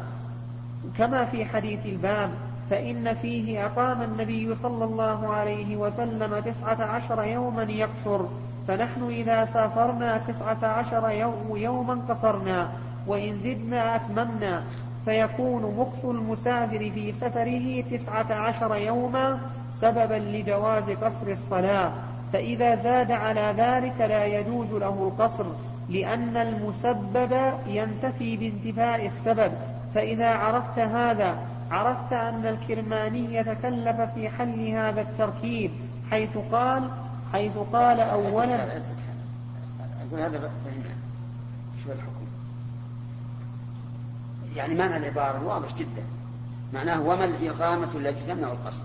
كما 0.98 1.25
في 1.25 1.45
حديث 1.45 1.86
الباب 1.86 2.29
فإن 2.69 3.13
فيه 3.13 3.65
أقام 3.65 4.01
النبي 4.01 4.55
صلى 4.55 4.86
الله 4.86 5.33
عليه 5.33 5.77
وسلم 5.77 6.39
تسعة 6.39 6.83
عشر 6.83 7.24
يوما 7.24 7.63
يقصر 7.63 8.19
فنحن 8.67 9.03
إذا 9.09 9.45
سافرنا 9.45 10.17
تسعة 10.17 10.65
عشر 10.65 11.33
يوما 11.55 12.01
قصرنا. 12.09 12.69
وإن 13.07 13.39
زدنا 13.43 13.95
أتممنا 13.95 14.63
فيكون 15.05 15.75
مكث 15.77 16.05
المسافر 16.05 16.91
في 16.93 17.11
سفره 17.11 17.81
تسعة 17.81 18.33
عشر 18.33 18.75
يوما 18.75 19.39
سببا 19.81 20.13
لجواز 20.13 20.83
قصر 20.83 21.31
الصلاة. 21.31 21.91
فإذا 22.33 22.75
زاد 22.75 23.11
على 23.11 23.53
ذلك 23.57 24.01
لا 24.01 24.25
يجوز 24.25 24.71
له 24.71 25.11
القصر 25.11 25.45
لأن 25.89 26.37
المسبب 26.37 27.53
ينتفي 27.67 28.37
بانتفاء 28.37 29.05
السبب. 29.05 29.51
فإذا 29.95 30.29
عرفت 30.29 30.79
هذا 30.79 31.37
عرفت 31.71 32.13
أن 32.13 32.45
الكرماني 32.45 33.43
تكلف 33.43 34.01
في 34.15 34.29
حل 34.29 34.67
هذا 34.67 35.01
التركيب 35.01 35.71
حيث 36.12 36.38
قال 36.51 36.89
حيث 37.33 37.57
قال 37.73 37.99
أولا 37.99 38.55
أقول 40.01 40.21
هذا 40.21 40.51
شو 41.83 41.91
الحكم. 41.91 42.18
يعني 44.55 44.75
معنى 44.75 44.97
العبارة 44.97 45.45
واضح 45.45 45.77
جدا. 45.77 46.03
معناه 46.73 47.01
وما 47.01 47.25
الإقامة 47.25 47.88
التي 47.95 48.21
تمنع 48.27 48.51
القصد. 48.51 48.83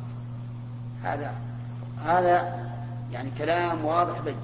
هذا 1.03 1.33
هذا 2.05 2.67
يعني 3.13 3.31
كلام 3.39 3.85
واضح 3.85 4.21
بين. 4.21 4.37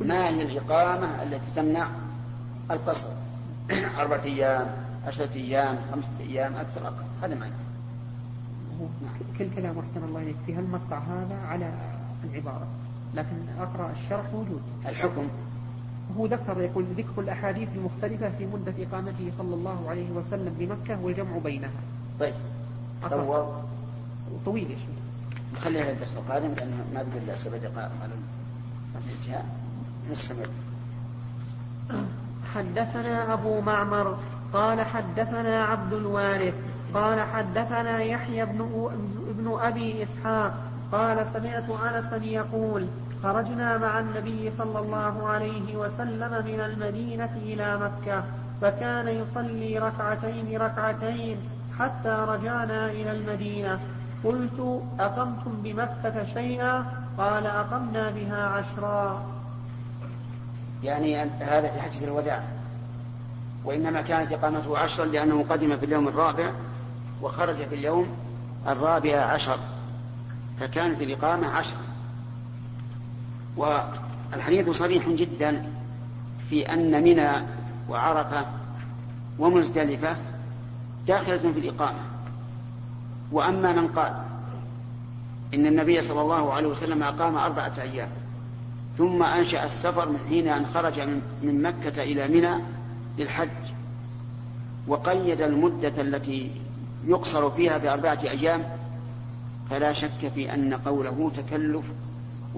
ما 0.00 0.28
هي 0.28 0.42
الإقامة 0.42 1.22
التي 1.22 1.50
تمنع 1.56 1.88
القصر 2.70 3.08
أربعة 4.00 4.24
أيام 4.24 4.66
عشرة 5.06 5.32
أيام 5.34 5.78
خمسة 5.92 6.10
أيام 6.20 6.56
أكثر 6.56 6.86
أقل. 6.86 7.04
هذا 7.22 7.34
معنى 7.34 7.52
كل 9.38 9.50
كلام 9.56 9.78
أحسن 9.78 10.04
الله 10.04 10.22
إليك 10.22 10.36
في 10.46 10.54
هالمقطع 10.54 10.98
هذا 10.98 11.38
على 11.48 11.72
العبارة؟ 12.24 12.66
لكن 13.14 13.36
أقرأ 13.60 13.92
الشرح 13.92 14.24
موجود. 14.32 14.62
الحكم 14.88 15.28
هو 16.18 16.26
ذكر 16.26 16.60
يقول 16.60 16.84
ذكر 16.96 17.22
الأحاديث 17.22 17.68
المختلفة 17.76 18.30
في 18.38 18.46
مدة 18.46 18.74
إقامته 18.78 19.32
صلى 19.38 19.54
الله 19.54 19.90
عليه 19.90 20.10
وسلم 20.10 20.54
بمكة 20.58 21.02
والجمع 21.02 21.38
بينها. 21.44 21.70
طيب. 22.20 22.34
طول 23.10 23.46
طويل 24.44 24.70
يا 24.70 24.76
شيخ. 24.76 24.98
نخليها 25.54 25.92
الدرس 25.92 26.16
القادم 26.16 26.54
لأنه 26.54 26.84
ما 26.94 27.02
بقي 27.02 27.18
إلا 27.24 27.38
سبع 27.38 27.56
دقائق 27.56 27.90
على 28.02 28.12
الجهة 29.20 29.44
نستمر. 30.10 30.48
حدثنا 32.54 33.32
أبو 33.32 33.60
معمر 33.60 34.18
قال 34.52 34.80
حدثنا 34.80 35.64
عبد 35.64 35.92
الوارث 35.92 36.54
قال 36.94 37.20
حدثنا 37.20 38.02
يحيى 38.02 38.46
بن, 38.46 38.90
ابن 39.30 39.58
أبي 39.60 40.02
إسحاق 40.02 40.54
قال 40.92 41.26
سمعت 41.32 41.70
أنسا 41.70 42.16
يقول 42.16 42.86
خرجنا 43.22 43.78
مع 43.78 43.98
النبي 43.98 44.52
صلى 44.58 44.78
الله 44.78 45.28
عليه 45.28 45.76
وسلم 45.76 46.44
من 46.46 46.60
المدينة 46.60 47.30
إلى 47.42 47.78
مكة 47.78 48.24
فكان 48.62 49.08
يصلي 49.08 49.78
ركعتين 49.78 50.60
ركعتين 50.60 51.36
حتى 51.78 52.26
رجعنا 52.28 52.86
إلى 52.86 53.12
المدينة. 53.12 53.80
قلت 54.24 54.82
أقمتم 55.00 55.62
بمكة 55.62 56.24
شيئا؟ 56.34 56.86
قال 57.18 57.46
أقمنا 57.46 58.10
بها 58.10 58.46
عشرا. 58.46 59.26
يعني 60.82 61.22
هذا 61.40 61.68
في 61.68 61.80
حجة 61.80 62.04
الوداع. 62.04 62.42
وإنما 63.64 64.02
كانت 64.02 64.32
إقامته 64.32 64.78
عشرا 64.78 65.06
لأنه 65.06 65.44
قدم 65.50 65.76
في 65.76 65.84
اليوم 65.86 66.08
الرابع 66.08 66.50
وخرج 67.22 67.56
في 67.56 67.74
اليوم 67.74 68.08
الرابع 68.66 69.20
عشر 69.20 69.58
فكانت 70.60 71.02
الإقامة 71.02 71.48
عشرة 71.48 71.87
والحديث 73.58 74.70
صريح 74.70 75.08
جدا 75.08 75.70
في 76.50 76.72
أن 76.72 77.04
منى 77.04 77.30
وعرفة 77.88 78.46
ومزدلفة 79.38 80.16
داخلة 81.06 81.38
في 81.38 81.58
الإقامة. 81.58 81.98
وأما 83.32 83.72
من 83.72 83.88
قال 83.88 84.12
إن 85.54 85.66
النبي 85.66 86.02
صلى 86.02 86.20
الله 86.20 86.52
عليه 86.52 86.68
وسلم 86.68 87.02
أقام 87.02 87.36
أربعة 87.36 87.72
أيام 87.80 88.08
ثم 88.98 89.22
أنشأ 89.22 89.64
السفر 89.64 90.08
من 90.08 90.18
حين 90.28 90.48
أن 90.48 90.66
خرج 90.66 91.00
من 91.42 91.62
مكة 91.62 92.02
إلى 92.02 92.28
منى 92.28 92.62
للحج 93.18 93.48
وقيد 94.88 95.40
المدة 95.40 96.02
التي 96.02 96.50
يقصر 97.06 97.50
فيها 97.50 97.78
بأربعة 97.78 98.18
أيام 98.24 98.64
فلا 99.70 99.92
شك 99.92 100.32
في 100.34 100.54
أن 100.54 100.74
قوله 100.74 101.30
تكلف 101.36 101.84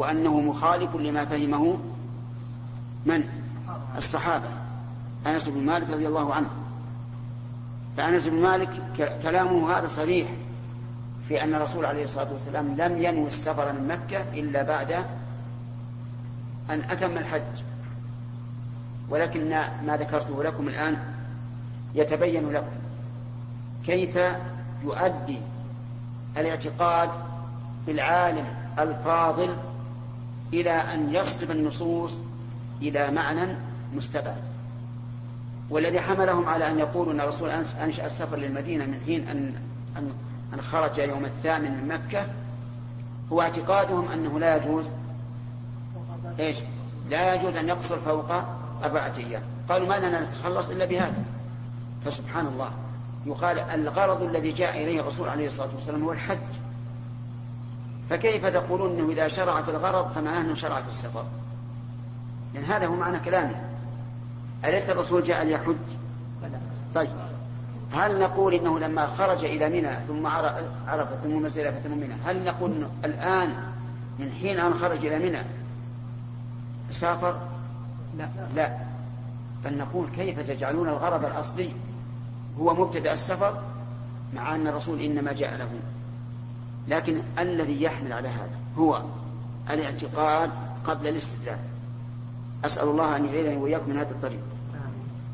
وأنه 0.00 0.40
مخالف 0.40 0.96
لما 0.96 1.24
فهمه 1.24 1.78
من؟ 3.06 3.24
الصحابة. 3.96 4.48
أنس 5.26 5.48
بن 5.48 5.66
مالك 5.66 5.90
رضي 5.90 6.06
الله 6.06 6.34
عنه. 6.34 6.50
فأنس 7.96 8.26
بن 8.26 8.42
مالك 8.42 8.68
كلامه 9.22 9.78
هذا 9.78 9.86
صريح 9.86 10.28
في 11.28 11.42
أن 11.42 11.54
الرسول 11.54 11.84
عليه 11.84 12.04
الصلاة 12.04 12.32
والسلام 12.32 12.74
لم 12.78 13.02
ينوي 13.02 13.26
السفر 13.26 13.72
من 13.72 13.88
مكة 13.88 14.22
إلا 14.22 14.62
بعد 14.62 14.92
أن 16.70 16.80
أتم 16.90 17.18
الحج. 17.18 17.62
ولكن 19.08 19.48
ما 19.86 19.96
ذكرته 19.96 20.44
لكم 20.44 20.68
الآن 20.68 20.96
يتبين 21.94 22.52
لكم 22.52 22.76
كيف 23.86 24.18
يؤدي 24.84 25.38
الاعتقاد 26.36 27.10
بالعالم 27.86 28.44
الفاضل 28.78 29.56
إلى 30.52 30.70
أن 30.70 31.14
يصرف 31.14 31.50
النصوص 31.50 32.18
إلى 32.82 33.10
معنى 33.10 33.56
مستبعد. 33.94 34.42
والذي 35.70 36.00
حملهم 36.00 36.48
على 36.48 36.68
أن 36.68 36.78
يقولوا 36.78 37.12
أن 37.12 37.20
الرسول 37.20 37.50
أنشأ 37.82 38.06
السفر 38.06 38.36
للمدينة 38.36 38.84
من 38.86 39.00
حين 39.06 39.28
أن 39.28 39.54
أن 39.96 40.12
أن 40.54 40.60
خرج 40.60 40.98
يوم 40.98 41.24
الثامن 41.24 41.70
من 41.70 41.88
مكة 41.88 42.26
هو 43.32 43.42
اعتقادهم 43.42 44.08
أنه 44.08 44.38
لا 44.38 44.56
يجوز. 44.56 44.86
إيش؟ 46.40 46.56
لا 47.10 47.34
يجوز 47.34 47.56
أن 47.56 47.68
يقصر 47.68 47.96
فوق 47.96 48.32
أربعة 48.84 49.12
أيام. 49.18 49.42
قالوا 49.68 49.88
ما 49.88 49.98
لنا 49.98 50.20
نتخلص 50.20 50.70
إلا 50.70 50.84
بهذا. 50.84 51.24
فسبحان 52.04 52.46
الله. 52.46 52.70
يقال 53.26 53.58
الغرض 53.58 54.22
الذي 54.22 54.52
جاء 54.52 54.82
إليه 54.82 55.00
الرسول 55.00 55.28
عليه 55.28 55.46
الصلاة 55.46 55.68
والسلام 55.74 56.04
هو 56.04 56.12
الحج. 56.12 56.38
فكيف 58.10 58.46
تقولون 58.46 58.90
أنه 58.90 59.12
إذا 59.12 59.28
شرع 59.28 59.62
في 59.62 59.70
الغرض 59.70 60.12
فمعناه 60.12 60.40
أنه 60.40 60.54
شرع 60.54 60.82
في 60.82 60.88
السفر؟ 60.88 61.24
لأن 62.54 62.64
هذا 62.64 62.86
هو 62.86 62.94
معنى 62.94 63.18
كلامه. 63.18 63.60
أليس 64.64 64.90
الرسول 64.90 65.24
جاء 65.24 65.44
ليحج؟ 65.44 65.76
طيب. 66.94 67.10
هل 67.92 68.18
نقول 68.18 68.54
إنه 68.54 68.78
لما 68.78 69.06
خرج 69.06 69.44
إلى 69.44 69.68
منى 69.68 69.96
ثم 70.08 70.26
عرف 70.86 71.08
ثم 71.22 71.42
مزدلفه 71.42 71.80
ثم 71.80 71.98
منى 71.98 72.14
هل 72.24 72.44
نقول 72.44 72.70
إنه 72.70 72.90
الآن 73.04 73.54
من 74.18 74.32
حين 74.40 74.58
أن 74.58 74.74
خرج 74.74 75.06
إلى 75.06 75.18
منى 75.18 75.42
سافر؟ 76.90 77.40
لا. 78.18 78.28
لا. 78.54 78.76
بل 79.64 79.78
نقول 79.78 80.06
كيف 80.16 80.40
تجعلون 80.40 80.88
الغرض 80.88 81.24
الأصلي 81.24 81.70
هو 82.58 82.74
مبتدأ 82.74 83.12
السفر 83.12 83.62
مع 84.34 84.54
أن 84.54 84.66
الرسول 84.66 85.00
إنما 85.00 85.32
جاء 85.32 85.56
له؟ 85.56 85.68
لكن 86.88 87.20
الذي 87.38 87.82
يحمل 87.82 88.12
على 88.12 88.28
هذا 88.28 88.58
هو 88.78 89.02
الاعتقاد 89.70 90.50
قبل 90.86 91.06
الاستدلال. 91.08 91.58
أسأل 92.64 92.88
الله 92.88 93.16
أن 93.16 93.26
يعيذني 93.26 93.56
وإياكم 93.56 93.90
من 93.90 93.96
هذا 93.96 94.10
الطريق. 94.10 94.40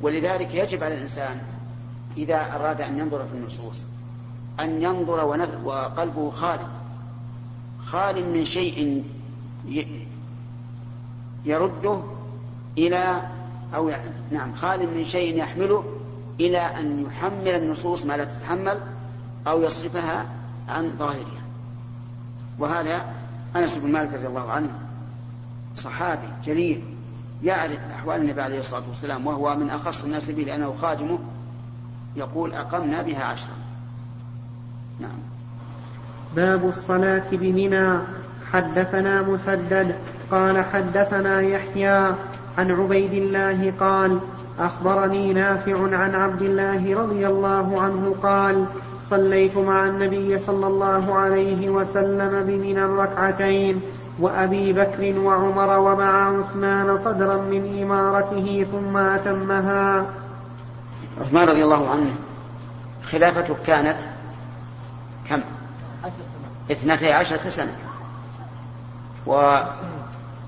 ولذلك 0.02 0.54
يجب 0.54 0.84
على 0.84 0.94
الإنسان 0.94 1.40
إذا 2.16 2.54
أراد 2.54 2.80
أن 2.80 2.98
ينظر 2.98 3.24
في 3.24 3.34
النصوص 3.34 3.82
أن 4.60 4.82
ينظر 4.82 5.24
وقلبه 5.64 6.30
خال 6.30 6.58
خال 7.84 8.32
من 8.32 8.44
شيء 8.44 9.04
يرده 11.44 12.00
إلى 12.78 13.22
أو 13.74 13.90
نعم 14.30 14.54
خال 14.54 14.96
من 14.96 15.04
شيء 15.04 15.38
يحمله 15.38 15.84
إلى 16.40 16.58
أن 16.58 17.06
يحمل 17.06 17.48
النصوص 17.48 18.06
ما 18.06 18.16
لا 18.16 18.24
تتحمل 18.24 18.80
أو 19.46 19.62
يصرفها 19.62 20.26
عن 20.68 20.90
ظاهرها. 20.98 21.42
وهذا 22.58 23.04
أنس 23.56 23.78
بن 23.78 23.92
مالك 23.92 24.14
رضي 24.14 24.26
الله 24.26 24.50
عنه 24.50 24.68
صحابي 25.76 26.28
جليل 26.44 26.84
يعرف 27.44 27.78
أحوال 27.94 28.20
النبي 28.20 28.42
عليه 28.42 28.58
الصلاة 28.58 28.82
والسلام 28.88 29.26
وهو 29.26 29.56
من 29.56 29.70
أخص 29.70 30.04
الناس 30.04 30.30
به 30.30 30.42
لأنه 30.42 30.74
خادمه 30.82 31.18
يقول 32.16 32.52
أقمنا 32.54 33.02
بها 33.02 33.24
عشرا. 33.24 33.56
نعم. 35.00 35.18
باب 36.36 36.68
الصلاة 36.68 37.24
بمنى. 37.32 37.98
حدثنا 38.52 39.22
مسدد 39.22 39.94
قال 40.30 40.64
حدثنا 40.64 41.40
يحيى 41.40 42.14
عن 42.58 42.70
عبيد 42.70 43.12
الله 43.12 43.72
قال 43.80 44.20
أخبرني 44.58 45.32
نافع 45.32 45.96
عن 45.96 46.14
عبد 46.14 46.42
الله 46.42 47.02
رضي 47.02 47.26
الله 47.26 47.80
عنه 47.80 48.14
قال 48.22 48.66
صليت 49.10 49.56
مع 49.56 49.86
النبي 49.86 50.38
صلى 50.38 50.66
الله 50.66 51.14
عليه 51.14 51.68
وسلم 51.68 52.44
بمنى 52.46 52.84
ركعتين 52.84 53.80
وأبي 54.20 54.72
بكر 54.72 55.18
وعمر 55.18 55.78
ومع 55.78 56.38
عثمان 56.38 56.98
صدرا 56.98 57.36
من 57.36 57.82
إمارته 57.82 58.66
ثم 58.72 58.96
أتمها. 58.96 60.06
عثمان 61.20 61.48
رضي 61.48 61.64
الله 61.64 61.90
عنه 61.90 62.14
خلافته 63.10 63.56
كانت 63.66 63.98
كم؟ 65.28 65.40
اثنتي 66.70 67.12
عشرة 67.12 67.48
سنة. 67.48 67.72
و 69.26 69.56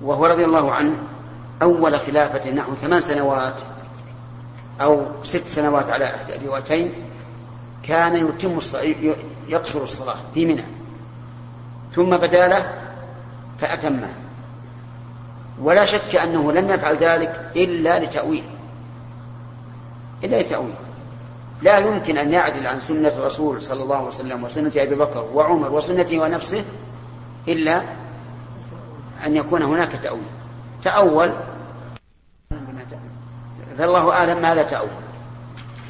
وهو 0.01 0.25
رضي 0.25 0.45
الله 0.45 0.71
عنه 0.71 0.93
أول 1.61 1.99
خلافة 1.99 2.51
نحو 2.51 2.75
ثمان 2.75 3.01
سنوات 3.01 3.53
أو 4.81 5.01
ست 5.23 5.47
سنوات 5.47 5.89
على 5.89 6.05
أحد 6.05 6.31
الروايتين 6.41 6.93
كان 7.83 8.27
يتم 8.27 8.59
يقصر 9.47 9.83
الصلاة 9.83 10.17
في 10.33 10.45
منى. 10.45 10.63
ثم 11.95 12.17
بدا 12.17 12.47
له 12.47 12.73
فأتمه 13.61 14.09
ولا 15.61 15.85
شك 15.85 16.15
أنه 16.15 16.51
لم 16.51 16.69
يفعل 16.69 16.97
ذلك 16.97 17.51
إلا 17.55 17.99
لتأويل. 17.99 18.43
إلا 20.23 20.41
لتأويل. 20.41 20.73
لا 21.61 21.77
يمكن 21.77 22.17
أن 22.17 22.33
يعدل 22.33 22.67
عن 22.67 22.79
سنة 22.79 23.07
الرسول 23.07 23.61
صلى 23.61 23.83
الله 23.83 23.95
عليه 23.95 24.07
وسلم 24.07 24.43
وسنة 24.43 24.71
أبي 24.77 24.95
بكر 24.95 25.25
وعمر 25.33 25.71
وسنته 25.71 26.19
ونفسه 26.19 26.63
إلا 27.47 27.81
أن 29.25 29.35
يكون 29.35 29.61
هناك 29.61 29.91
تأويل. 30.03 30.23
تأول. 30.83 31.33
فالله 33.77 34.11
أعلم 34.11 34.41
ماذا 34.41 34.63
تأول. 34.63 34.89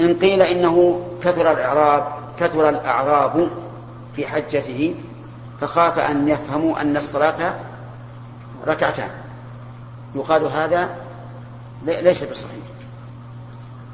إن 0.02 0.14
قيل 0.14 0.42
إنه 0.42 1.06
كثر 1.24 1.52
الإعراب 1.52 2.08
كثر 2.40 2.70
الأعراب 2.70 3.50
في 4.16 4.28
حجته 4.28 4.96
فخاف 5.62 6.00
أن 6.00 6.28
يفهموا 6.28 6.82
أن 6.82 6.98
الصلاة 6.98 7.56
ركعتان. 8.68 9.10
يقال 10.16 10.44
هذا 10.44 10.90
ليس 11.86 12.24
بصحيح. 12.24 12.64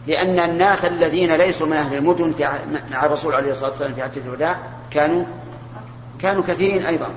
لأن 0.07 0.39
الناس 0.39 0.85
الذين 0.85 1.35
ليسوا 1.35 1.67
من 1.67 1.77
أهل 1.77 1.97
المدن 1.97 2.33
مع 2.91 3.05
الرسول 3.05 3.35
عليه 3.35 3.51
الصلاة 3.51 3.69
والسلام 3.69 3.93
في 3.93 4.03
حجة 4.03 4.21
الوداع 4.25 4.57
كانوا 4.91 5.23
كانوا 6.21 6.43
كثيرين 6.47 6.85
أيضا. 6.85 7.09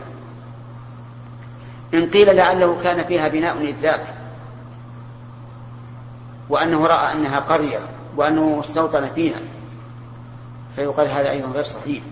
إن 1.95 2.11
قيل 2.11 2.37
لعله 2.37 2.79
كان 2.83 3.05
فيها 3.05 3.29
بناء 3.29 3.59
إذ 3.59 3.77
ذاك 3.77 4.05
وأنه 6.49 6.87
رأى 6.87 7.13
أنها 7.13 7.41
قرية 7.41 7.79
وأنه 8.17 8.61
استوطن 8.61 9.09
فيها 9.15 9.39
فيقال 10.79 11.11
هذا 11.11 11.31
أيضا 11.31 11.49
غير 11.49 11.65
صحيح. 11.65 12.03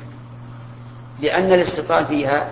لأن 1.21 1.53
الاستيطان 1.53 2.05
فيها 2.05 2.49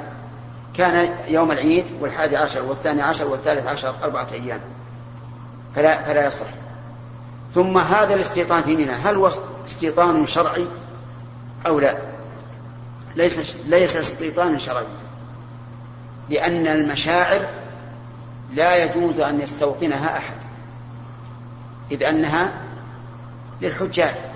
كان 0.75 1.15
يوم 1.29 1.53
العيد 1.53 1.85
والحادي 2.01 2.37
عشر 2.37 2.63
والثاني 2.63 3.03
عشر 3.03 3.27
والثالث 3.27 3.67
عشر 3.67 3.95
أربعة 4.03 4.29
أيام. 4.33 4.61
فلا, 5.77 6.03
فلا 6.03 6.27
يصح. 6.27 6.47
ثم 7.55 7.79
هذا 7.79 8.15
الاستيطان 8.15 8.63
في 8.63 8.77
منى 8.77 8.93
هل 8.93 9.17
هو 9.17 9.31
استيطان 9.67 10.27
شرعي 10.27 10.67
أو 11.67 11.79
لا؟ 11.81 11.99
ليس 13.17 13.59
ليس 13.67 13.97
استيطانا 13.97 14.59
شرعيا 14.59 14.87
لأن 16.31 16.67
المشاعر 16.67 17.49
لا 18.53 18.85
يجوز 18.85 19.21
أن 19.21 19.41
يستوطنها 19.41 20.19
أحد 20.19 20.35
إذ 21.91 22.03
أنها 22.03 22.53
للحجاج. 23.63 24.34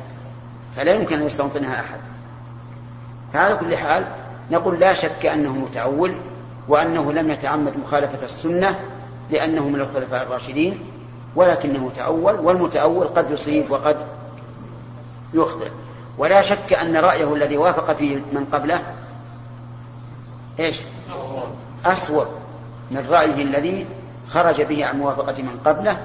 فلا 0.78 0.94
يمكن 0.94 1.18
أن 1.18 1.26
يستوطنها 1.26 1.74
أحد. 1.74 2.00
فعلى 3.32 3.56
كل 3.56 3.76
حال 3.76 4.04
نقول 4.50 4.80
لا 4.80 4.94
شك 4.94 5.26
أنه 5.26 5.52
متأول 5.52 6.14
وأنه 6.68 7.12
لم 7.12 7.30
يتعمد 7.30 7.76
مخالفة 7.78 8.24
السنة 8.24 8.78
لأنه 9.30 9.68
من 9.68 9.80
الخلفاء 9.80 10.22
الراشدين 10.22 10.80
ولكنه 11.36 11.90
تأول 11.96 12.34
والمتأول 12.34 13.06
قد 13.06 13.30
يصيب 13.30 13.70
وقد 13.70 13.96
يخطئ. 15.34 15.70
ولا 16.18 16.42
شك 16.42 16.72
أن 16.72 16.96
رأيه 16.96 17.34
الذي 17.34 17.56
وافق 17.56 17.96
فيه 17.96 18.16
من 18.16 18.46
قبله 18.52 18.82
إيش؟ 20.60 20.80
أسوأ 21.86 22.24
من 22.90 23.06
رأيه 23.10 23.42
الذي 23.42 23.86
خرج 24.28 24.62
به 24.62 24.86
عن 24.86 24.98
موافقة 24.98 25.42
من 25.42 25.60
قبله 25.64 25.98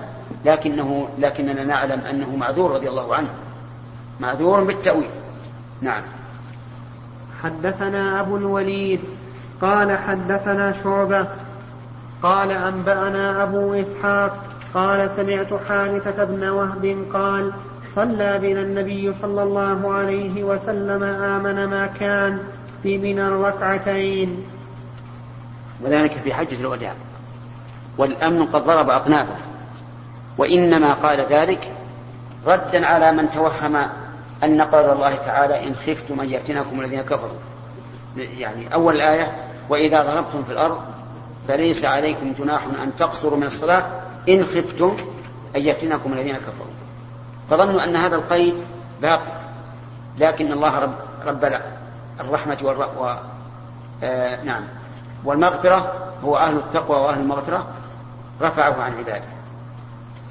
لكنه 0.45 1.07
لكننا 1.19 1.63
نعلم 1.63 1.99
أنه 1.99 2.35
معذور 2.35 2.71
رضي 2.71 2.89
الله 2.89 3.15
عنه. 3.15 3.29
معذور 4.23 4.63
بالتأويل. 4.63 5.09
نعم. 5.81 6.03
حدثنا 7.43 8.21
أبو 8.21 8.37
الوليد 8.37 8.99
قال 9.61 9.97
حدثنا 9.97 10.73
شعبة 10.83 11.27
قال 12.21 12.51
أنبأنا 12.51 13.43
أبو 13.43 13.73
إسحاق 13.73 14.43
قال 14.73 15.11
سمعت 15.15 15.53
حارثة 15.67 16.23
بن 16.23 16.49
وهب 16.49 17.05
قال 17.13 17.53
صلى 17.95 18.39
بنا 18.39 18.61
النبي 18.61 19.13
صلى 19.13 19.43
الله 19.43 19.93
عليه 19.93 20.43
وسلم 20.43 21.03
آمن 21.03 21.65
ما 21.65 21.85
كان 21.85 22.39
في 22.83 22.97
من 22.97 23.19
الركعتين. 23.19 24.43
وذلك 25.81 26.11
في 26.11 26.33
حجة 26.33 26.59
الوداع. 26.59 26.93
والأمن 27.97 28.45
قد 28.45 28.65
ضرب 28.65 28.89
أطنابه. 28.89 29.35
وإنما 30.37 30.93
قال 30.93 31.25
ذلك 31.29 31.71
ردا 32.45 32.85
على 32.85 33.11
من 33.11 33.29
توهم 33.29 34.02
أن 34.43 34.61
قول 34.61 34.89
الله 34.89 35.15
تعالى 35.15 35.67
إن 35.67 35.75
خفتم 35.75 36.19
أن 36.19 36.29
يفتنكم 36.29 36.81
الذين 36.81 37.01
كفروا. 37.01 37.37
يعني 38.17 38.73
أول 38.73 38.95
الآية 38.95 39.31
وإذا 39.69 40.03
ضربتم 40.03 40.43
في 40.43 40.51
الأرض 40.51 40.81
فليس 41.47 41.85
عليكم 41.85 42.33
جناح 42.39 42.63
أن 42.83 42.95
تقصروا 42.97 43.37
من 43.37 43.43
الصلاة 43.43 43.83
إن 44.29 44.45
خفتم 44.45 44.97
أن 45.55 45.61
يفتنكم 45.61 46.13
الذين 46.13 46.35
كفروا. 46.35 46.73
فظنوا 47.49 47.83
أن 47.83 47.95
هذا 47.95 48.15
القيد 48.15 48.63
باقي 49.01 49.43
لكن 50.17 50.51
الله 50.51 50.79
رب, 50.79 50.95
رب 51.25 51.61
الرحمة 52.19 52.57
والر... 52.61 52.89
و... 52.99 53.15
آه 54.03 54.43
نعم. 54.43 54.63
والمغفرة 55.25 55.93
هو 56.23 56.37
أهل 56.37 56.55
التقوى 56.55 56.97
وأهل 56.97 57.19
المغفرة 57.19 57.67
رفعه 58.41 58.81
عن 58.81 58.97
عباده. 58.97 59.25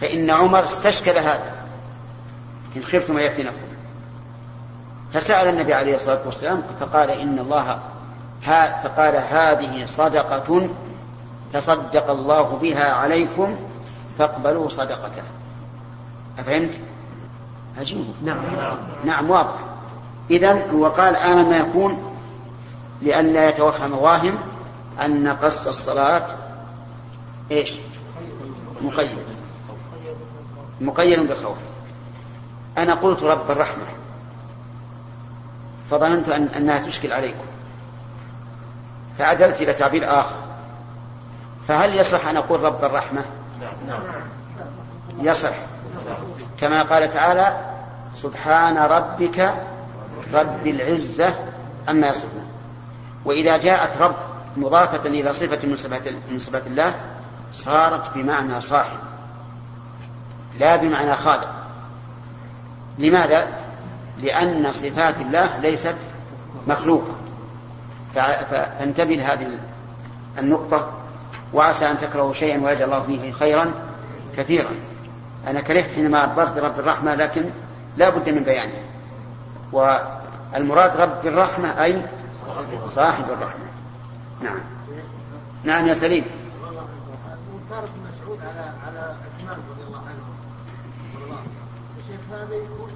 فإن 0.00 0.30
عمر 0.30 0.64
استشكل 0.64 1.18
هذا 1.18 1.52
إن 2.76 2.84
خفتم 2.84 3.18
أن 3.18 3.24
يفتنكم. 3.24 3.71
فسأل 5.12 5.48
النبي 5.48 5.74
عليه 5.74 5.96
الصلاة 5.96 6.20
والسلام 6.26 6.62
فقال 6.80 7.10
إن 7.10 7.38
الله 7.38 7.78
فقال 8.84 9.16
هذه 9.16 9.84
صدقة 9.84 10.68
تصدق 11.52 12.10
الله 12.10 12.58
بها 12.62 12.92
عليكم 12.92 13.56
فاقبلوا 14.18 14.68
صدقته. 14.68 15.22
أفهمت؟ 16.38 16.80
عجيب. 17.78 18.04
نعم. 18.24 18.38
نعم 19.04 19.30
واضح. 19.30 19.54
إذا 20.30 20.70
هو 20.70 20.86
قال 20.86 21.16
آمن 21.16 21.50
ما 21.50 21.56
يكون 21.56 22.16
لئلا 23.02 23.48
يتوهم 23.48 23.92
واهم 23.92 24.38
أن 25.04 25.28
قص 25.28 25.66
الصلاة 25.66 26.26
إيش؟ 27.50 27.72
مقيد. 28.82 29.18
مقيد 30.80 31.20
بالخوف. 31.20 31.56
أنا 32.78 32.94
قلت 32.94 33.22
رب 33.22 33.50
الرحمة. 33.50 33.84
فظننت 35.92 36.28
أن 36.28 36.48
أنها 36.56 36.78
تشكل 36.78 37.12
عليكم. 37.12 37.44
فعدلت 39.18 39.62
إلى 39.62 39.72
تعبير 39.72 40.20
آخر. 40.20 40.36
فهل 41.68 41.96
يصح 41.96 42.26
أن 42.26 42.36
أقول 42.36 42.60
رب 42.60 42.84
الرحمة؟ 42.84 43.24
يصح. 45.18 45.52
كما 46.60 46.82
قال 46.82 47.12
تعالى 47.12 47.56
سبحان 48.14 48.78
ربك 48.78 49.54
رب 50.34 50.66
العزة 50.66 51.34
أما 51.88 52.08
يصفون. 52.08 52.46
وإذا 53.24 53.56
جاءت 53.56 53.96
رب 54.02 54.16
مضافة 54.56 55.08
إلى 55.08 55.32
صفة 55.32 55.68
من 56.30 56.38
صفات 56.38 56.66
الله 56.66 56.94
صارت 57.52 58.14
بمعنى 58.14 58.60
صاحب 58.60 58.98
لا 60.58 60.76
بمعنى 60.76 61.14
خالق. 61.14 61.50
لماذا؟ 62.98 63.61
لأن 64.22 64.72
صفات 64.72 65.20
الله 65.20 65.58
ليست 65.58 65.96
مخلوقة. 66.66 67.16
فانتبه 68.50 69.14
لهذه 69.14 69.58
النقطة 70.38 70.90
وعسى 71.54 71.90
أن 71.90 71.98
تكرهوا 71.98 72.32
شيئا 72.32 72.64
ويجعل 72.64 72.84
الله 72.84 73.02
فيه 73.02 73.32
خيرا 73.32 73.72
كثيرا. 74.36 74.70
أنا 75.46 75.60
كرهت 75.60 75.90
حينما 75.94 76.24
أدبرت 76.24 76.58
رب 76.58 76.78
الرحمة 76.80 77.14
لكن 77.14 77.50
لا 77.96 78.10
بد 78.10 78.28
من 78.28 78.42
بيانه. 78.42 78.82
والمراد 79.72 80.96
رب 80.96 81.26
الرحمة 81.26 81.84
أي 81.84 82.02
صاحب 82.86 83.24
الرحمة. 83.24 83.64
نعم. 84.42 84.60
نعم 85.64 85.88
يا 85.88 85.94
سليم. 85.94 86.24
مسعود 87.70 88.38
على 88.40 88.72
على 88.86 88.98
عثمان 88.98 89.58
رضي 89.70 89.82
الله 89.86 89.98
عنه. 89.98 90.11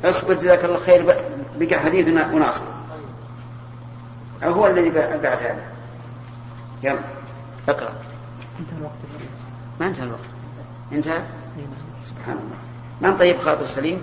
اصبر 0.04 0.34
جزاك 0.34 0.64
الله 0.64 0.78
خير 0.78 1.06
بقى 1.58 1.80
حديثنا 1.80 2.32
وناصر. 2.34 2.64
أو 4.44 4.52
هو 4.52 4.66
الذي 4.66 4.90
بعد 4.90 5.26
هذا. 5.26 5.64
يلا 6.82 6.98
اقرأ. 7.68 7.92
انتهى 8.60 8.78
الوقت. 8.78 8.92
ما 9.80 9.86
انتهى 9.86 10.04
الوقت. 10.04 10.20
انتهى؟ 10.92 11.18
سبحان 12.02 12.36
الله. 12.36 12.56
من 13.00 13.18
طيب 13.18 13.38
خاطر 13.38 13.66
سليم؟ 13.66 14.00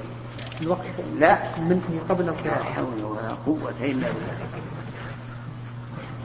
الوقت. 0.61 0.85
لا. 1.19 1.37
منتهي 1.59 1.99
قبل 2.09 2.25
لا 2.25 2.31
القراءة 2.31 2.63
حول 2.63 3.03
ولا 3.03 3.29
قوة 3.45 3.73
إلا 3.81 4.07
بالله. 4.07 4.37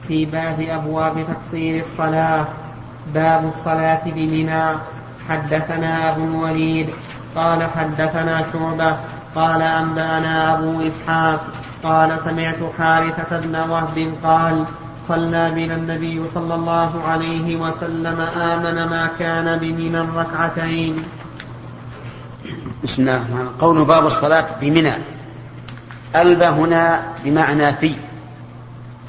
في 0.07 0.25
باب 0.25 0.61
أبواب 0.61 1.25
تقصير 1.27 1.81
الصلاة. 1.81 2.47
باب 3.13 3.45
الصلاة 3.45 4.01
بمنى. 4.05 4.79
حدثنا 5.29 6.11
أبو 6.11 6.23
الوليد 6.23 6.89
قال 7.35 7.63
حدثنا 7.63 8.51
شعبة 8.53 8.97
قال 9.35 9.61
أنبأنا 9.61 10.59
أبو 10.59 10.81
إسحاق 10.81 11.41
قال 11.83 12.17
سمعت 12.25 12.57
حارثة 12.77 13.39
بن 13.39 13.55
وهب 13.55 14.13
قال 14.23 14.65
صلى 15.07 15.51
بنا 15.55 15.75
النبي 15.75 16.21
صلى 16.33 16.55
الله 16.55 17.03
عليه 17.03 17.55
وسلم 17.55 18.21
آمن 18.21 18.89
ما 18.89 19.09
كان 19.19 19.57
بمنى 19.59 19.99
ركعتين 19.99 21.03
بسم 22.83 23.01
الله 23.01 23.15
الرحمن 23.15 23.49
قول 23.59 23.85
باب 23.85 24.05
الصلاة 24.05 24.45
بمنى 24.61 24.93
ألب 26.15 26.41
هنا 26.41 27.03
بمعنى 27.25 27.73
في 27.73 27.95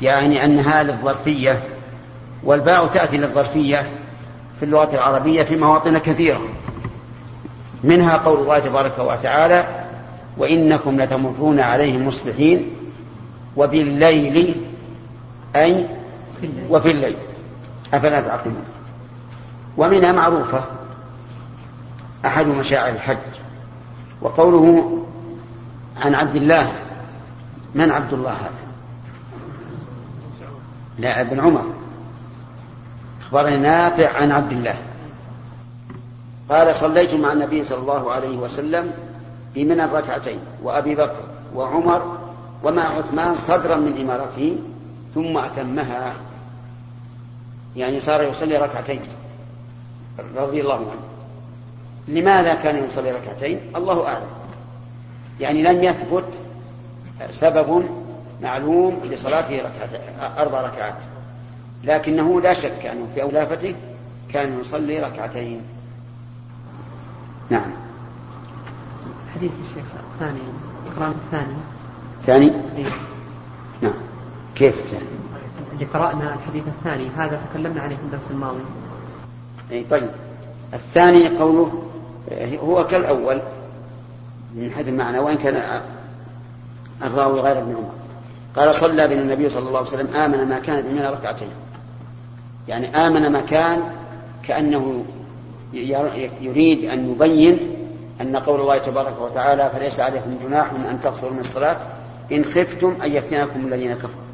يعني 0.02 0.44
أنها 0.44 0.82
للظرفية 0.82 1.62
والباء 2.44 2.86
تأتي 2.86 3.16
للظرفية 3.16 3.88
في 4.58 4.64
اللغة 4.64 4.94
العربية 4.94 5.42
في 5.42 5.56
مواطن 5.56 5.98
كثيرة. 5.98 6.40
منها 7.84 8.16
قول 8.16 8.40
الله 8.40 8.58
تبارك 8.58 8.98
وتعالى 8.98 9.86
وإنكم 10.36 11.00
لتمرون 11.00 11.60
عليهم 11.60 12.06
مصبحين 12.06 12.70
وبالليل 13.56 14.64
أي 15.56 15.86
وفي 16.68 16.90
الليل. 16.90 17.16
أفلا 17.94 18.20
تعقلون؟ 18.20 18.64
ومنها 19.76 20.12
معروفة 20.12 20.64
أحد 22.26 22.46
مشاعر 22.46 22.92
الحج 22.92 23.16
وقوله 24.22 24.98
عن 26.04 26.14
عبد 26.14 26.36
الله 26.36 26.72
من 27.74 27.90
عبد 27.90 28.12
الله 28.12 28.32
هذا؟ 28.32 28.50
لا 30.98 31.20
ابن 31.20 31.40
عمر. 31.40 31.64
أخبرني 33.22 33.56
نافع 33.56 34.22
عن 34.22 34.32
عبد 34.32 34.52
الله. 34.52 34.74
قال 36.50 36.74
صليت 36.74 37.14
مع 37.14 37.32
النبي 37.32 37.64
صلى 37.64 37.78
الله 37.78 38.12
عليه 38.12 38.36
وسلم 38.36 38.92
بمنى 39.54 39.84
ركعتين 39.84 40.38
وأبي 40.62 40.94
بكر 40.94 41.20
وعمر 41.54 42.18
ومع 42.64 42.82
عثمان 42.82 43.34
صدرا 43.34 43.76
من 43.76 44.00
إمارته 44.00 44.58
ثم 45.14 45.38
أتمها. 45.38 46.14
يعني 47.76 48.00
صار 48.00 48.22
يصلي 48.22 48.56
ركعتين. 48.56 49.00
رضي 50.36 50.60
الله 50.60 50.74
عنه. 50.74 51.02
لماذا 52.08 52.54
كان 52.54 52.84
يصلي 52.84 53.10
ركعتين؟ 53.10 53.60
الله 53.76 54.06
أعلم. 54.06 54.30
يعني 55.40 55.62
لم 55.62 55.84
يثبت 55.84 56.38
سبب 57.30 57.84
معلوم 58.42 59.00
لصلاته 59.04 59.56
ركعت 59.56 60.00
أربع 60.38 60.60
ركعات. 60.60 60.94
لكنه 61.84 62.40
لا 62.40 62.52
شك 62.52 62.86
أنه 62.86 63.08
في 63.14 63.22
أولافته 63.22 63.74
كان 64.32 64.60
يصلي 64.60 64.98
ركعتين. 64.98 65.62
نعم. 67.50 67.70
حديث 69.34 69.50
الشيخ 69.68 69.84
الثاني 70.14 70.40
القرآن 70.86 71.10
الثاني. 71.10 71.54
ثاني؟ 72.22 72.52
إيه. 72.76 72.86
نعم. 73.82 73.92
كيف 74.54 74.78
الثاني؟ 74.78 75.04
اللي 75.72 75.84
قرأنا 75.84 76.34
الحديث 76.34 76.62
الثاني 76.66 77.08
هذا 77.16 77.40
تكلمنا 77.50 77.82
عليه 77.82 77.96
في 77.96 78.02
الدرس 78.02 78.30
الماضي. 78.30 78.60
أي 79.70 79.84
طيب. 79.84 80.10
الثاني 80.74 81.38
قوله 81.38 81.82
هو 82.62 82.86
كالأول 82.86 83.42
من 84.54 84.70
حيث 84.76 84.88
المعنى 84.88 85.18
وإن 85.18 85.36
كان 85.36 85.82
الراوي 87.02 87.40
غير 87.40 87.58
ابن 87.58 87.74
عمر. 87.74 87.92
قال 88.56 88.74
صلى 88.74 89.08
بنا 89.08 89.22
النبي 89.22 89.48
صلى 89.48 89.68
الله 89.68 89.78
عليه 89.78 89.88
وسلم 89.88 90.14
آمن 90.14 90.48
ما 90.48 90.58
كان 90.58 90.82
بمنى 90.82 91.08
ركعتين. 91.08 91.50
يعني 92.68 93.06
آمن 93.06 93.32
ما 93.32 93.40
كان 93.40 93.82
كأنه 94.42 95.04
يريد 95.72 96.84
أن 96.84 97.10
يبين 97.10 97.76
أن 98.20 98.36
قول 98.36 98.60
الله 98.60 98.78
تبارك 98.78 99.20
وتعالى 99.20 99.70
فليس 99.74 100.00
عليكم 100.00 100.38
جناح 100.42 100.72
من 100.72 100.86
أن 100.86 101.00
تقصروا 101.00 101.32
من 101.32 101.38
الصلاة 101.38 101.76
إن 102.32 102.44
خفتم 102.44 102.96
أن 103.04 103.12
يفتنكم 103.12 103.66
الذين 103.66 103.94
كفروا. 103.94 104.30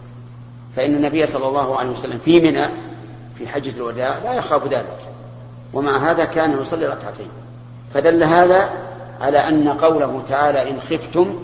فإن 0.77 0.94
النبي 0.94 1.27
صلى 1.27 1.49
الله 1.49 1.79
عليه 1.79 1.90
وسلم 1.90 2.18
في 2.18 2.40
منى 2.40 2.68
في 3.38 3.49
حجة 3.49 3.77
الوداع 3.77 4.18
لا 4.18 4.35
يخاف 4.35 4.66
ذلك. 4.66 4.99
ومع 5.72 6.11
هذا 6.11 6.25
كان 6.25 6.61
يصلي 6.61 6.87
ركعتين. 6.87 7.29
فدل 7.94 8.22
هذا 8.22 8.68
على 9.20 9.38
أن 9.38 9.68
قوله 9.68 10.22
تعالى 10.29 10.70
إن 10.70 10.81
خفتم 10.81 11.35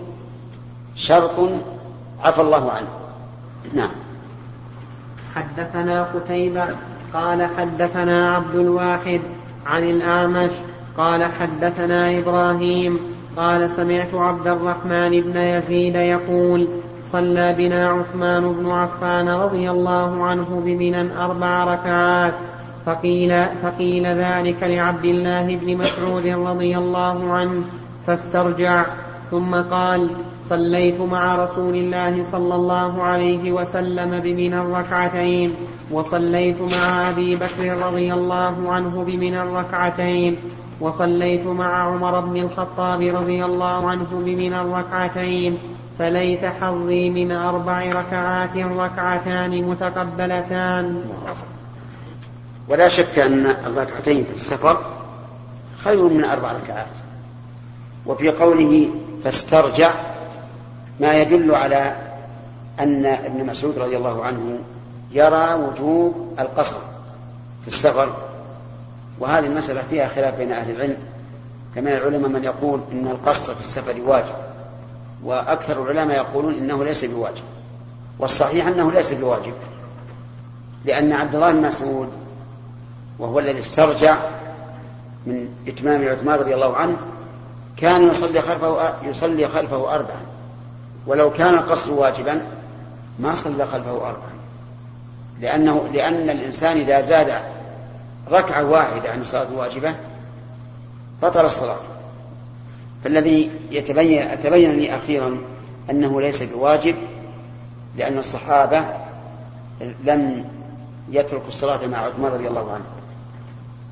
شرط 0.96 1.50
عفى 2.22 2.40
الله 2.40 2.70
عنه. 2.70 2.88
نعم. 3.74 3.90
حدثنا 5.34 6.02
قتيبة 6.02 6.66
قال 7.14 7.48
حدثنا 7.56 8.34
عبد 8.34 8.54
الواحد 8.54 9.20
عن 9.66 9.90
الأعمش 9.90 10.50
قال 10.96 11.24
حدثنا 11.24 12.18
إبراهيم 12.18 12.98
قال 13.36 13.70
سمعت 13.70 14.14
عبد 14.14 14.46
الرحمن 14.46 15.20
بن 15.20 15.36
يزيد 15.36 15.94
يقول 15.94 16.68
صلى 17.12 17.54
بنا 17.58 17.88
عثمان 17.88 18.52
بن 18.52 18.70
عفان 18.70 19.28
رضي 19.28 19.70
الله 19.70 20.24
عنه 20.24 20.62
بمنى 20.64 21.16
أربع 21.18 21.64
ركعات 21.64 22.34
فقيل, 22.86 23.44
فقيل 23.62 24.06
ذلك 24.06 24.62
لعبد 24.62 25.04
الله 25.04 25.56
بن 25.56 25.76
مسعود 25.76 26.26
رضي 26.26 26.78
الله 26.78 27.32
عنه 27.32 27.62
فاسترجع 28.06 28.84
ثم 29.30 29.54
قال 29.54 30.10
صليت 30.52 31.00
مع 31.00 31.44
رسول 31.44 31.74
الله 31.76 32.24
صلى 32.32 32.54
الله 32.54 33.02
عليه 33.02 33.52
وسلم 33.52 34.20
بمنى 34.20 34.60
الركعتين 34.60 35.54
وصليت 35.90 36.60
مع 36.60 37.10
أبي 37.10 37.36
بكر 37.36 37.76
رضي 37.86 38.12
الله 38.12 38.72
عنه 38.72 39.04
بمنى 39.04 39.42
الركعتين 39.42 40.36
وصليت 40.80 41.46
مع 41.46 41.76
عمر 41.76 42.20
بن 42.20 42.36
الخطاب 42.36 43.00
رضي 43.02 43.44
الله 43.44 43.90
عنه 43.90 44.08
بمنى 44.12 44.60
الركعتين. 44.60 45.58
فليت 45.98 46.44
حظي 46.44 47.10
من 47.10 47.32
أربع 47.32 47.78
ركعات 47.92 48.56
ركعتان 48.56 49.64
متقبلتان. 49.64 51.04
ولا 52.68 52.88
شك 52.88 53.18
أن 53.18 53.46
الركعتين 53.66 54.24
في 54.24 54.34
السفر 54.34 54.76
خير 55.84 56.02
من 56.08 56.24
أربع 56.24 56.52
ركعات. 56.52 56.86
وفي 58.06 58.28
قوله 58.28 58.88
فاسترجع 59.24 60.11
ما 61.02 61.14
يدل 61.14 61.54
على 61.54 61.96
أن 62.80 63.06
ابن 63.06 63.46
مسعود 63.46 63.78
رضي 63.78 63.96
الله 63.96 64.24
عنه 64.24 64.58
يرى 65.12 65.54
وجوب 65.54 66.34
القصر 66.38 66.78
في 67.62 67.68
السفر. 67.68 68.16
وهذه 69.18 69.46
المسألة 69.46 69.82
فيها 69.90 70.08
خلاف 70.08 70.34
بين 70.34 70.52
أهل 70.52 70.70
العلم. 70.70 70.96
كما 71.74 71.96
العلماء 71.96 72.30
من 72.30 72.44
يقول 72.44 72.80
إن 72.92 73.08
القصر 73.08 73.54
في 73.54 73.60
السفر 73.60 73.94
واجب 74.06 74.34
وأكثر 75.24 75.82
العلماء 75.82 76.16
يقولون 76.16 76.54
إنه 76.54 76.84
ليس 76.84 77.04
بواجب. 77.04 77.44
والصحيح 78.18 78.66
أنه 78.66 78.92
ليس 78.92 79.12
بواجب 79.12 79.54
لأن 80.84 81.12
عبد 81.12 81.34
الله 81.34 81.52
بن 81.52 81.62
مسعود 81.62 82.08
وهو 83.18 83.38
الذي 83.38 83.58
استرجع 83.58 84.16
من 85.26 85.48
إتمام 85.68 86.08
عثمان 86.08 86.38
رضي 86.38 86.54
الله 86.54 86.76
عنه 86.76 86.96
كان 87.76 88.08
يصلي 88.08 88.40
خلفه 88.40 88.92
يصلي 89.02 89.48
خلفه 89.48 89.94
أربعا. 89.94 90.31
ولو 91.06 91.30
كان 91.30 91.54
القصر 91.54 91.92
واجبا 91.92 92.42
ما 93.18 93.34
صلى 93.34 93.66
خلفه 93.66 93.90
أربعا. 93.90 94.32
لأنه 95.40 95.88
لأن 95.92 96.30
الإنسان 96.30 96.76
إذا 96.76 97.00
زاد 97.00 97.32
ركعة 98.30 98.64
واحدة 98.64 99.10
عن 99.10 99.20
الصلاة 99.20 99.48
الواجبة 99.48 99.94
بطل 101.22 101.44
الصلاة. 101.44 101.80
فالذي 103.04 103.50
يتبين 103.70 104.42
تبين 104.42 104.72
لي 104.72 104.96
أخيرا 104.96 105.38
أنه 105.90 106.20
ليس 106.20 106.42
بواجب 106.42 106.94
لأن 107.96 108.18
الصحابة 108.18 108.84
لم 110.04 110.44
يتركوا 111.10 111.48
الصلاة 111.48 111.86
مع 111.86 111.98
عثمان 111.98 112.32
رضي 112.32 112.48
الله 112.48 112.72
عنه. 112.72 112.84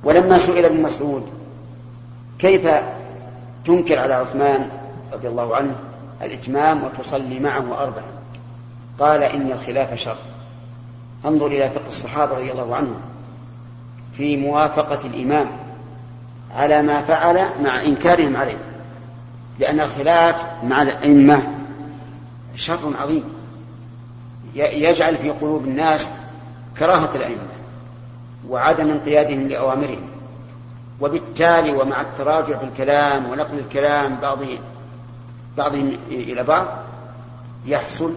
ولما 0.04 0.38
سئل 0.38 0.64
ابن 0.64 0.82
مسعود 0.82 1.26
كيف 2.38 2.68
تنكر 3.64 3.98
على 3.98 4.14
عثمان 4.14 4.70
رضي 5.12 5.28
الله 5.28 5.56
عنه؟ 5.56 5.74
الإتمام 6.22 6.84
وتصلي 6.84 7.40
معه 7.40 7.82
أربعا 7.82 8.04
قال 8.98 9.22
إن 9.22 9.52
الخلاف 9.52 9.94
شر. 9.94 10.16
انظر 11.24 11.46
إلى 11.46 11.70
فقه 11.70 11.88
الصحابة 11.88 12.34
رضي 12.34 12.52
الله 12.52 12.76
عنهم. 12.76 13.00
في 14.16 14.36
موافقة 14.36 15.06
الإمام 15.06 15.46
على 16.56 16.82
ما 16.82 17.02
فعل 17.02 17.46
مع 17.64 17.82
إنكارهم 17.82 18.36
عليه. 18.36 18.58
لأن 19.58 19.80
الخلاف 19.80 20.42
مع 20.64 20.82
الأئمة 20.82 21.42
شر 22.56 22.92
عظيم. 23.02 23.24
يجعل 24.54 25.16
في 25.16 25.30
قلوب 25.30 25.64
الناس 25.64 26.10
كراهة 26.78 27.10
الأئمة 27.14 27.42
وعدم 28.48 28.90
انقيادهم 28.90 29.48
لأوامرهم. 29.48 30.10
وبالتالي 31.00 31.72
ومع 31.72 32.00
التراجع 32.00 32.58
في 32.58 32.64
الكلام 32.64 33.30
ونقل 33.30 33.58
الكلام 33.58 34.16
بعضهم 34.16 34.58
بعضهم 35.58 35.96
إلى 36.10 36.42
بعض 36.42 36.66
يحصل 37.66 38.12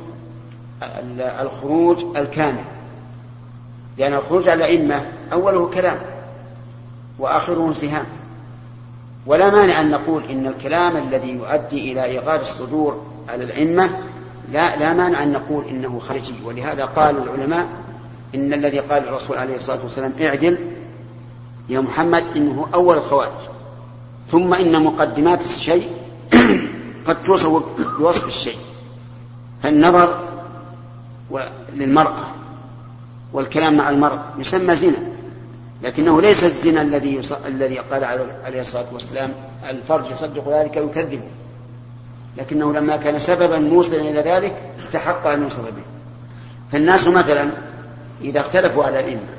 الخروج 1.18 2.18
الكامل. 2.18 2.64
لأن 3.98 4.14
الخروج 4.14 4.50
على 4.50 4.66
الأئمة 4.66 5.06
أوله 5.34 5.68
كلام 5.74 5.98
وآخره 7.20 7.68
انسهام. 7.68 8.06
ولا 9.26 9.50
مانع 9.50 9.82
أن 9.82 9.92
نقول 9.92 10.24
إن 10.24 10.48
الكلام 10.48 10.98
الذي 10.98 11.30
يؤدي 11.30 11.92
إلى 11.92 12.04
إيغاد 12.04 12.42
الصدور 12.42 13.06
على 13.30 13.44
الأئمة 13.44 13.90
لا 14.52 14.76
لا 14.76 14.94
مانع 14.94 15.24
أن 15.24 15.32
نقول 15.32 15.66
إنه 15.66 16.00
خارجي. 16.00 16.34
ولهذا 16.46 16.86
قال 16.86 17.18
العلماء 17.18 17.68
إن 18.36 18.54
الذي 18.54 18.80
قال 18.80 19.08
الرسول 19.08 19.38
عليه 19.38 19.56
الصلاة 19.56 19.84
والسلام 19.84 20.14
اعدل 20.22 20.58
يا 21.70 21.80
محمد 21.80 22.24
إنه 22.36 22.68
أول 22.74 22.98
الخوارج. 22.98 23.32
ثم 24.32 24.54
إن 24.54 24.84
مقدمات 24.84 25.46
الشيء 25.46 25.90
قد 27.08 27.24
توصف 27.24 27.64
بوصف 28.00 28.28
الشيء 28.28 28.58
فالنظر 29.64 30.20
للمرأة 31.74 32.28
والكلام 33.34 33.78
مع 33.78 33.90
المرأة 33.90 34.24
يسمى 34.38 34.76
زنا 34.76 34.98
لكنه 35.84 36.22
ليس 36.22 36.44
الزنا 36.44 36.82
الذي 36.82 37.16
يص... 37.16 37.32
الذي 37.32 37.80
قال 37.80 38.04
عليه 38.46 38.62
الصلاة 38.62 38.86
والسلام 38.94 39.34
الفرج 39.70 40.12
يصدق 40.12 40.50
ذلك 40.50 40.78
ويكذبه 40.78 41.28
لكنه 42.38 42.74
لما 42.74 42.98
كان 42.98 43.20
سببا 43.20 43.60
موصلا 43.60 44.02
إلى 44.02 44.22
ذلك 44.22 44.56
استحق 44.80 45.28
أن 45.28 45.44
يوصل 45.44 45.62
به. 45.62 45.84
فالناس 46.72 47.08
مثلا 47.08 47.50
إذا 48.22 48.40
اختلفوا 48.40 48.84
على 48.84 49.00
الإمة 49.00 49.34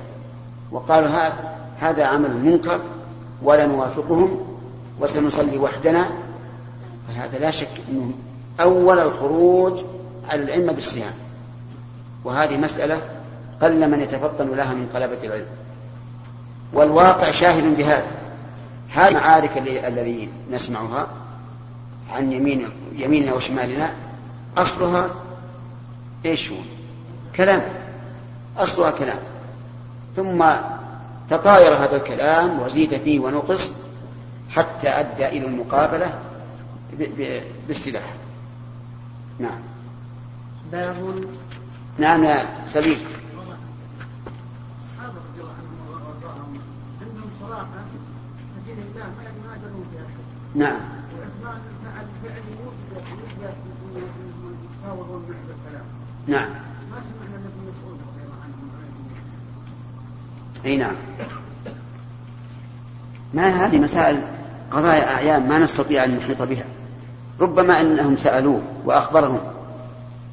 وقالوا 0.72 1.08
هذا 1.08 1.54
هذا 1.80 2.04
عمل 2.06 2.30
منكر 2.30 2.80
ولا 3.42 3.66
نوافقهم 3.66 4.46
وسنصلي 5.00 5.58
وحدنا 5.58 6.08
فهذا 7.08 7.38
لا 7.38 7.50
شك 7.50 7.68
أنه 7.90 8.12
أول 8.60 8.98
الخروج 8.98 9.80
على 10.30 10.42
الأئمة 10.42 10.72
بالصيام. 10.72 11.12
وهذه 12.24 12.56
مسألة 12.56 12.98
قل 13.62 13.90
من 13.90 14.00
يتفطن 14.00 14.56
لها 14.56 14.74
من 14.74 14.88
طلبة 14.94 15.18
العلم. 15.24 15.46
والواقع 16.72 17.30
شاهد 17.30 17.76
بهذا. 17.76 18.06
هذه 18.90 19.08
المعارك 19.08 19.58
الذي 19.58 20.28
نسمعها 20.52 21.06
عن 22.14 22.32
يمين 22.32 22.68
يميننا 22.96 23.34
وشمالنا 23.34 23.90
أصلها 24.56 25.10
إيش 26.24 26.50
هو؟ 26.50 26.56
كلام. 27.36 27.62
أصلها 28.58 28.90
كلام. 28.90 29.18
ثم 30.16 30.44
تطاير 31.30 31.74
هذا 31.74 31.96
الكلام 31.96 32.60
وزيد 32.60 32.96
فيه 33.02 33.20
ونقص 33.20 33.72
حتى 34.50 34.88
أدى 34.88 35.26
إلى 35.26 35.46
المقابلة 35.46 36.14
بالسلاح. 37.68 38.14
نعم. 39.38 39.58
باب 40.72 41.24
نعم 41.98 42.24
يا 42.24 42.46
سليم 42.66 42.98
نعم. 50.54 50.78
نعم. 56.26 56.50
أي 60.64 60.76
نعم. 60.76 60.94
ما 63.34 63.48
هذه 63.48 63.78
مسائل 63.78 64.22
قضايا 64.70 65.14
أعيان 65.14 65.48
ما 65.48 65.58
نستطيع 65.58 66.04
أن 66.04 66.16
نحيط 66.16 66.42
بها. 66.42 66.64
ربما 67.40 67.80
أنهم 67.80 68.16
سألوه 68.16 68.62
وأخبرهم 68.84 69.40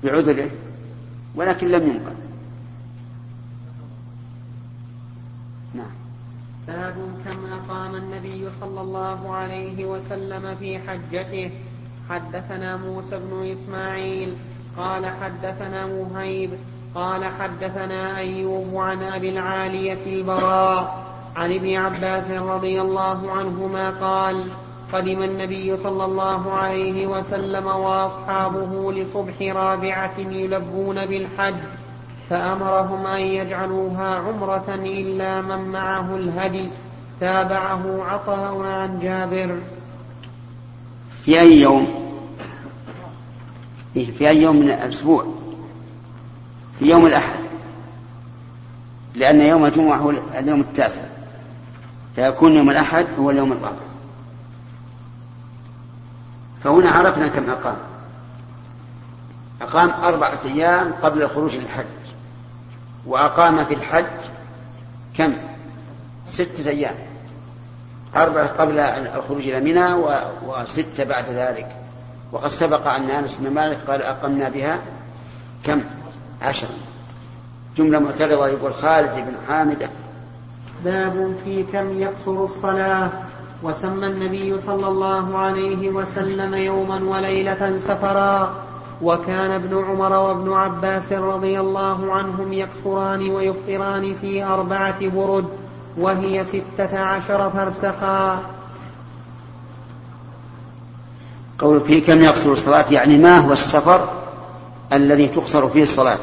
بعذره 0.04 0.50
ولكن 1.36 1.68
لم 1.68 1.84
ينقل. 1.84 2.16
نعم. 5.74 5.92
باب 6.68 6.96
كم 7.26 7.54
أقام 7.54 7.96
النبي 7.96 8.46
صلى 8.62 8.82
الله 8.82 9.36
عليه 9.36 9.86
وسلم 9.86 10.56
في 10.60 10.80
حجته. 10.80 11.52
حدثنا 12.10 12.78
موسى 12.78 13.20
بن 13.20 13.52
إسماعيل 13.52 14.36
قال 14.78 15.06
حدثنا 15.06 15.86
مهيب 15.86 16.52
قال 16.96 17.26
حدثنا 17.26 18.18
أيوب 18.18 18.76
عن 18.76 19.04
أبي 19.04 19.30
العالية 19.30 20.20
البراء 20.20 21.06
عن 21.36 21.54
ابن 21.54 21.76
عباس 21.76 22.32
رضي 22.32 22.82
الله 22.82 23.32
عنهما 23.32 23.90
قال 23.90 24.44
قدم 24.94 25.24
النبي 25.24 25.78
صلى 25.78 26.06
الله 26.06 26.52
عليه 26.52 27.08
وسلم 27.08 27.68
وأصحابه 27.68 28.94
لصبح 28.94 29.42
رابعة 29.42 30.20
يلبون 30.20 31.06
بالحج 31.06 31.56
فأمرهم 32.30 33.08
أن 33.08 33.22
يجعلوها 33.22 34.16
عمرة 34.16 34.66
إلا 34.70 35.42
من 35.42 35.72
معه 35.72 36.16
الهدي. 36.16 36.68
تابعه 37.20 38.04
عطاء 38.04 38.62
عن 38.62 39.00
جابر. 39.00 39.58
في 41.26 41.40
أي 41.40 41.62
يوم؟ 41.62 41.88
في 43.94 44.30
أي 44.30 44.42
يوم 44.42 44.56
من 44.56 44.70
الأسبوع؟ 44.72 45.26
في 46.80 46.86
يوم 46.86 47.06
الأحد. 47.06 47.40
لأن 49.16 49.42
يوم 49.42 49.66
الجمعة 49.66 49.98
هو 49.98 50.14
اليوم 50.36 50.62
التاسع 50.62 51.02
فيكون 52.16 52.56
يوم 52.56 52.70
الأحد 52.70 53.06
هو 53.20 53.30
اليوم 53.32 53.52
الرابع. 53.52 53.91
فهنا 56.64 56.92
عرفنا 56.92 57.28
كم 57.28 57.50
أقام. 57.50 57.78
أقام 59.62 59.90
أربعة 60.04 60.40
أيام 60.46 60.94
قبل 61.04 61.22
الخروج 61.22 61.56
للحج 61.56 61.86
وأقام 63.06 63.66
في 63.66 63.74
الحج 63.74 64.06
كم؟ 65.18 65.34
ستة 66.28 66.70
أيام. 66.70 66.96
أربعة 68.16 68.48
قبل 68.48 68.80
الخروج 68.80 69.42
إلى 69.42 69.60
منى 69.60 69.94
وستة 70.48 71.04
بعد 71.04 71.26
ذلك. 71.30 71.76
وقد 72.32 72.48
سبق 72.48 72.88
أن 72.88 73.10
أنس 73.10 73.38
بن 73.38 73.54
مالك 73.54 73.78
قال 73.88 74.02
أقمنا 74.02 74.50
بها 74.50 74.80
كم؟ 75.64 75.82
عشرة 76.42 76.70
جملة 77.78 78.00
معترضة 78.00 78.48
يقول 78.48 78.74
خالد 78.74 79.16
بن 79.16 79.34
حامد 79.48 79.90
باب 80.84 81.36
في 81.44 81.64
كم 81.64 82.00
يقصر 82.00 82.44
الصلاة. 82.44 83.10
وسمى 83.64 84.08
النبي 84.08 84.60
صلى 84.60 84.88
الله 84.88 85.38
عليه 85.38 85.90
وسلم 85.90 86.56
يوما 86.56 87.04
وليلة 87.04 87.80
سفرا. 87.80 88.56
وكان 89.02 89.52
ابن 89.52 89.84
عمر 89.84 90.14
وابن 90.14 90.54
عباس 90.54 91.12
رضي 91.12 91.60
الله 91.60 92.14
عنهم 92.14 92.54
يقصران 92.54 93.30
ويفطران 93.30 94.16
في 94.22 94.44
أربعة 94.44 95.10
برد 95.10 95.46
وهي 95.98 96.46
ستة 96.46 97.00
عشر 97.00 97.50
فرسخا. 97.50 98.40
قول 101.60 101.82
في 101.82 102.02
كم 102.02 102.22
يقصر 102.22 102.52
الصلاة؟ 102.52 102.86
يعني 102.92 103.18
ما 103.18 103.38
هو 103.38 103.52
السفر 103.52 104.10
الذي 104.94 105.28
تقصر 105.28 105.68
فيه 105.68 105.84
الصلاة؟ 105.84 106.20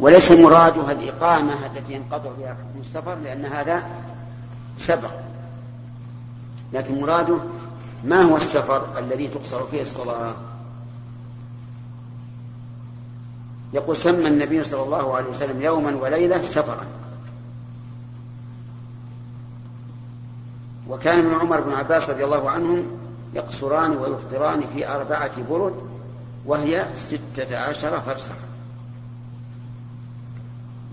وليس 0.00 0.32
مرادها 0.32 0.92
الإقامة 0.92 1.52
التي 1.66 1.92
ينقطع 1.92 2.30
بها 2.38 2.48
حكم 2.48 2.80
السفر 2.80 3.14
لأن 3.24 3.44
هذا 3.44 3.82
سبق. 4.78 5.23
لكن 6.74 7.00
مراده 7.00 7.38
ما 8.04 8.22
هو 8.22 8.36
السفر 8.36 8.98
الذي 8.98 9.28
تقصر 9.28 9.66
فيه 9.66 9.82
الصلاة؟ 9.82 10.34
يقول 13.72 13.96
سمى 13.96 14.28
النبي 14.28 14.64
صلى 14.64 14.82
الله 14.82 15.16
عليه 15.16 15.30
وسلم 15.30 15.62
يوما 15.62 15.96
وليلة 15.96 16.40
سفرا. 16.40 16.86
وكان 20.88 21.18
ابن 21.18 21.34
عمر 21.34 21.60
بن 21.60 21.72
عباس 21.72 22.10
رضي 22.10 22.24
الله 22.24 22.50
عنهم 22.50 22.86
يقصران 23.34 23.96
ويفطران 23.96 24.64
في 24.74 24.88
أربعة 24.88 25.42
برد 25.50 25.74
وهي 26.46 26.88
ستة 26.94 27.56
عشر 27.56 28.00
فرسخا. 28.00 28.48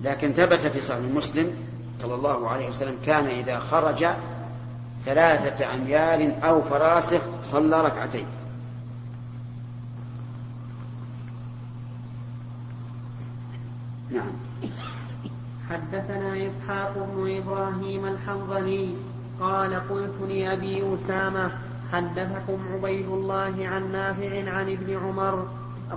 لكن 0.03 0.31
ثبت 0.31 0.59
في 0.59 0.81
صحيح 0.81 1.01
مسلم 1.15 1.53
صلى 2.01 2.15
الله 2.15 2.49
عليه 2.49 2.67
وسلم 2.67 2.97
كان 3.05 3.25
إذا 3.25 3.59
خرج 3.59 4.05
ثلاثة 5.05 5.73
أميال 5.73 6.43
أو 6.43 6.61
فراسخ 6.61 7.21
صلى 7.43 7.81
ركعتين. 7.81 8.25
نعم. 14.09 14.31
حدثنا 15.69 16.47
إسحاق 16.47 16.93
بن 17.15 17.37
إبراهيم 17.37 18.05
الحنظلي 18.05 18.93
قال 19.39 19.89
قلت 19.89 20.29
لأبي 20.29 20.93
أسامة 20.95 21.51
حدثكم 21.93 22.59
عبيد 22.73 23.07
الله 23.07 23.67
عن 23.67 23.91
نافع 23.91 24.51
عن 24.51 24.69
ابن 24.69 24.97
عمر 24.97 25.47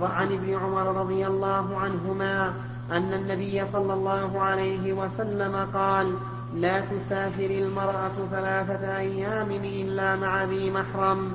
عن 0.01 0.31
ابن 0.31 0.53
عمر 0.53 1.01
رضي 1.01 1.27
الله 1.27 1.77
عنهما 1.79 2.53
أن 2.91 3.13
النبي 3.13 3.65
صلى 3.73 3.93
الله 3.93 4.41
عليه 4.41 4.93
وسلم 4.93 5.67
قال 5.73 6.13
لا 6.55 6.79
تسافر 6.79 7.45
المرأة 7.45 8.11
ثلاثة 8.31 8.97
أيام 8.97 9.51
إلا 9.51 10.15
مع 10.15 10.43
ذي 10.43 10.71
محرم. 10.71 11.33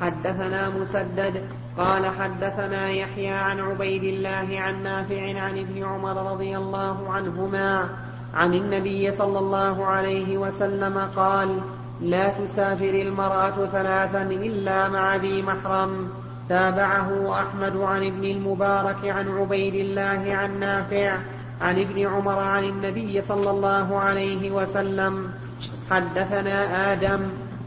حدثنا 0.00 0.68
مسدد 0.68 1.42
قال 1.78 2.06
حدثنا 2.06 2.88
يحيى 2.88 3.30
عن 3.30 3.60
عبيد 3.60 4.04
الله 4.04 4.60
عن 4.60 4.82
نافع 4.82 5.40
عن 5.40 5.58
ابن 5.58 5.84
عمر 5.84 6.32
رضي 6.32 6.56
الله 6.56 7.12
عنهما 7.12 7.88
عن 8.34 8.54
النبي 8.54 9.10
صلى 9.10 9.38
الله 9.38 9.86
عليه 9.86 10.38
وسلم 10.38 10.98
قال 11.16 11.60
لا 12.00 12.28
تسافر 12.28 12.90
المرأة 12.90 13.66
ثلاثا 13.66 14.22
إلا 14.22 14.88
مع 14.88 15.16
ذي 15.16 15.42
محرم. 15.42 16.08
تابعه 16.48 17.40
أحمد 17.40 17.76
عن 17.76 18.06
ابن 18.06 18.24
المبارك 18.24 19.04
عن 19.04 19.28
عبيد 19.28 19.74
الله 19.74 20.34
عن 20.34 20.60
نافع 20.60 21.18
عن 21.60 21.78
ابن 21.78 22.06
عمر 22.06 22.38
عن 22.38 22.64
النبي 22.64 23.22
صلى 23.22 23.50
الله 23.50 23.98
عليه 23.98 24.50
وسلم. 24.50 25.30
حدثنا 25.90 26.92
آدم 26.92 27.20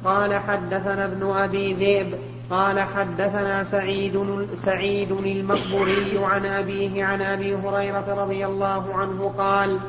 قال 0.06 0.36
حدثنا 0.36 1.06
ابن 1.06 1.32
أبي 1.38 1.74
ذئب 1.74 2.14
قال 2.50 2.80
حدثنا 2.80 3.64
سعيد 3.64 4.46
سعيد 4.56 5.12
المقبوري 5.12 6.20
عن 6.24 6.46
أبيه 6.46 7.06
عن 7.06 7.22
أبي 7.22 7.56
هريرة 7.56 8.24
رضي 8.24 8.46
الله 8.46 8.94
عنه 8.94 9.34
قال 9.38 9.80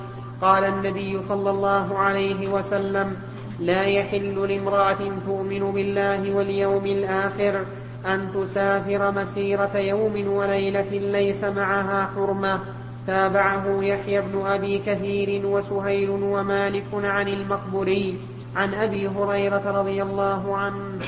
قال 0.43 0.65
النبي 0.65 1.23
صلى 1.23 1.51
الله 1.51 1.99
عليه 1.99 2.49
وسلم 2.49 3.17
لا 3.61 3.83
يحل 3.83 4.49
لامرأة 4.49 4.99
تؤمن 5.27 5.73
بالله 5.73 6.35
واليوم 6.35 6.87
الآخر 6.87 7.65
أن 8.07 8.29
تسافر 8.35 9.11
مسيرة 9.11 9.77
يوم 9.77 10.29
وليلة 10.29 10.91
ليس 10.91 11.45
معها 11.45 12.11
حرمة. 12.17 12.61
تابعه 13.07 13.83
يحيى 13.83 14.21
بن 14.21 14.47
أبي 14.47 14.79
كثير 14.79 15.47
وسهيل 15.47 16.11
ومالك 16.11 16.87
عن 16.95 17.29
المقبوري 17.29 18.17
عن 18.57 18.75
أبي 18.75 19.09
هريرة 19.09 19.81
رضي 19.81 20.03
الله 20.03 20.57
عنه. 20.57 20.99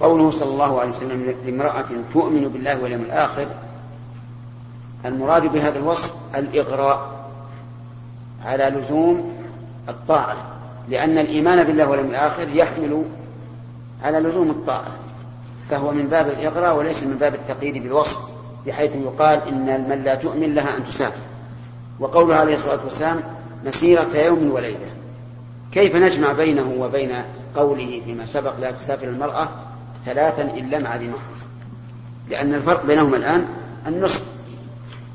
قوله 0.00 0.30
صلى 0.30 0.48
الله 0.50 0.80
عليه 0.80 0.90
وسلم 0.90 1.34
لامرأة 1.46 1.84
تؤمن 2.12 2.48
بالله 2.48 2.82
واليوم 2.82 3.02
الآخر 3.02 3.46
المراد 5.04 5.52
بهذا 5.52 5.78
الوصف 5.78 6.14
الإغراء 6.36 7.28
على 8.44 8.64
لزوم 8.64 9.36
الطاعة 9.88 10.36
لأن 10.88 11.18
الإيمان 11.18 11.64
بالله 11.64 11.88
واليوم 11.88 12.10
الآخر 12.10 12.48
يحمل 12.48 13.04
على 14.04 14.18
لزوم 14.18 14.50
الطاعة. 14.50 14.90
فهو 15.70 15.92
من 15.92 16.06
باب 16.06 16.28
الإغراء 16.28 16.76
وليس 16.76 17.02
من 17.02 17.16
باب 17.16 17.34
التقييد 17.34 17.82
بالوصف 17.82 18.18
بحيث 18.66 18.96
يقال 18.96 19.42
إن 19.48 19.88
من 19.88 20.02
لا 20.04 20.14
تؤمن 20.14 20.54
لها 20.54 20.76
أن 20.76 20.84
تسافر. 20.84 21.20
وقوله 22.00 22.34
عليه 22.34 22.54
الصلاة 22.54 22.78
والسلام 22.84 23.20
مسيرة 23.64 24.16
يوم 24.16 24.50
وليلة 24.52 24.90
كيف 25.72 25.96
نجمع 25.96 26.32
بينه 26.32 26.74
وبين 26.78 27.22
قوله 27.56 28.02
فيما 28.04 28.26
سبق 28.26 28.52
لا 28.60 28.70
تسافر 28.70 29.06
المرأة 29.06 29.48
ثلاثا 30.06 30.42
إلا 30.42 30.78
مع 30.78 30.96
ذي 30.96 31.08
محرم 31.08 31.36
لأن 32.30 32.54
الفرق 32.54 32.86
بينهما 32.86 33.16
الآن 33.16 33.46
النصف. 33.86 34.24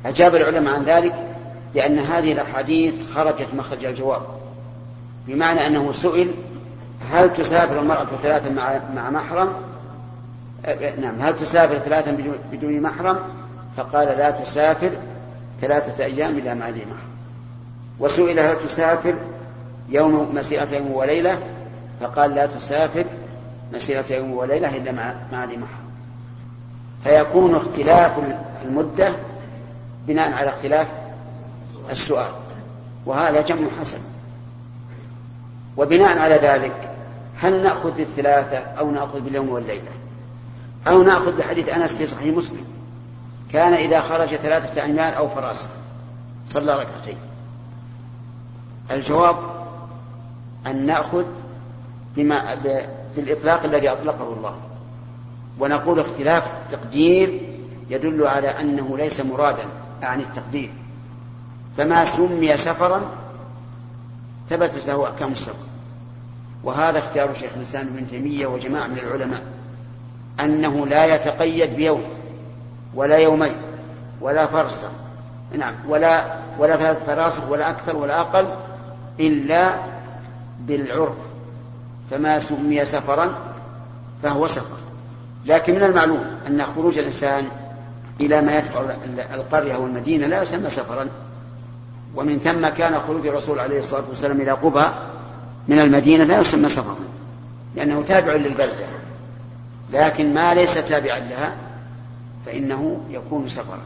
أجاب 0.06 0.36
العلماء 0.36 0.74
عن 0.74 0.84
ذلك 0.84 1.14
لأن 1.76 2.00
هذه 2.00 2.32
الأحاديث 2.32 3.12
خرجت 3.14 3.48
مخرج 3.58 3.86
الجواب 3.86 4.22
بمعنى 5.28 5.68
أنه 5.68 5.92
سئل 5.92 6.32
هل 7.12 7.34
تسافر 7.34 7.80
المرأة 7.80 8.06
ثلاثا 8.24 8.50
مع 8.50 8.80
مع 8.96 9.10
محرم؟ 9.10 9.54
نعم 11.02 11.22
هل 11.22 11.36
تسافر 11.36 11.78
ثلاثا 11.78 12.18
بدون 12.52 12.82
محرم؟ 12.82 13.20
فقال 13.78 14.08
لا 14.08 14.32
تسافر 14.32 14.92
ثلاثة 15.62 16.04
أيام 16.04 16.38
إلا 16.38 16.54
مع 16.54 16.70
ذي 16.70 16.86
محرم. 16.86 17.12
وسئل 18.00 18.40
هل 18.40 18.60
تسافر 18.60 19.16
يوم 19.90 20.36
مسيرة 20.36 20.68
يوم 20.74 20.92
وليلة؟ 20.92 21.40
فقال 22.02 22.36
لا 22.36 22.46
تسافر 22.46 23.06
مسيرة 23.74 24.06
يوم 24.10 24.32
وليلة 24.32 24.78
إلا 24.78 24.92
مع 24.92 25.14
مع 25.32 25.46
ذي 25.46 25.58
محرم. 25.58 25.92
فيكون 27.04 27.56
اختلاف 27.56 28.12
المدة 28.66 29.14
بناء 30.08 30.34
على 30.34 30.50
اختلاف 30.50 30.88
السؤال 31.90 32.32
وهذا 33.06 33.42
جمع 33.42 33.68
حسن. 33.80 34.00
وبناء 35.78 36.18
على 36.18 36.36
ذلك 36.36 36.90
هل 37.40 37.64
نأخذ 37.64 37.92
بالثلاثة 37.92 38.58
أو 38.58 38.92
نأخذ 38.92 39.22
باليوم 39.22 39.50
والليلة؟ 39.50 40.01
أو 40.88 41.04
نأخذ 41.04 41.38
بحديث 41.38 41.70
أنس 41.70 41.96
في 41.96 42.08
صحيح 42.08 42.38
مسلم. 42.38 42.66
كان 43.54 43.74
إذا 43.74 44.02
خرج 44.02 44.36
ثلاثة 44.36 44.84
أيمان 44.84 45.14
أو 45.14 45.30
فراسخ. 45.30 45.70
صلى 46.50 46.80
ركعتين. 46.80 47.18
الجواب 48.92 49.36
أن 50.68 50.86
نأخذ 50.86 51.26
بما 52.16 52.56
بالإطلاق 53.16 53.64
الذي 53.64 53.90
أطلقه 53.90 54.34
الله. 54.34 54.58
ونقول 55.60 56.00
اختلاف 56.00 56.48
التقدير 56.48 57.42
يدل 57.90 58.28
على 58.28 58.48
أنه 58.48 58.98
ليس 58.98 59.22
مرادا 59.22 59.64
عن 60.02 60.20
التقدير. 60.20 60.72
فما 61.78 62.06
سمي 62.06 62.58
سفرا 62.58 63.02
ثبتت 64.50 64.88
له 64.88 65.10
أحكام 65.10 65.32
السفر. 65.32 65.66
وهذا 66.64 67.00
اختيار 67.00 67.34
شيخ 67.34 67.52
الإسلام 67.58 67.88
ابن 67.88 68.08
تيمية 68.08 68.48
وجماعة 68.48 68.88
من 68.88 68.98
العلماء. 68.98 69.44
أنه 70.40 70.88
لا 70.88 71.16
يتقيد 71.16 71.76
بيوم 71.76 72.04
ولا 72.96 73.18
يومين 73.18 73.56
ولا 74.22 74.46
فرصة. 74.46 74.90
نعم 75.58 75.74
ولا 75.88 76.26
ولا 76.60 76.76
ثلاث 76.76 77.06
فراسخ 77.06 77.50
ولا 77.50 77.70
أكثر 77.70 77.96
ولا 77.96 78.20
أقل 78.20 78.48
إلا 79.20 79.76
بالعرف. 80.60 81.16
فما 82.12 82.40
سمي 82.40 82.86
سفرا 82.86 83.34
فهو 84.24 84.48
سفر. 84.48 84.78
لكن 85.46 85.76
من 85.76 85.84
المعلوم 85.84 86.26
أن 86.48 86.64
خروج 86.64 86.98
الإنسان 86.98 87.48
إلى 88.22 88.42
ما 88.42 88.58
يتبع 88.58 88.82
القرية 89.34 89.76
أو 89.76 89.86
المدينة 89.86 90.28
لا 90.28 90.42
يسمى 90.42 90.70
سفرا. 90.70 91.08
ومن 92.16 92.40
ثم 92.40 92.68
كان 92.68 93.00
خروج 93.08 93.28
الرسول 93.28 93.60
عليه 93.60 93.80
الصلاة 93.80 94.04
والسلام 94.10 94.42
إلى 94.42 94.52
قبى 94.52 94.86
من 95.68 95.80
المدينة 95.80 96.24
لا 96.24 96.40
يسمى 96.40 96.70
سفرا 96.70 96.96
لأنه 97.76 98.02
تابع 98.02 98.34
للبلدة. 98.34 99.01
لكن 99.94 100.34
ما 100.34 100.54
ليس 100.54 100.74
تابعا 100.74 101.20
لها 101.20 101.56
فإنه 102.46 103.02
يكون 103.10 103.50
سفرا. 103.50 103.82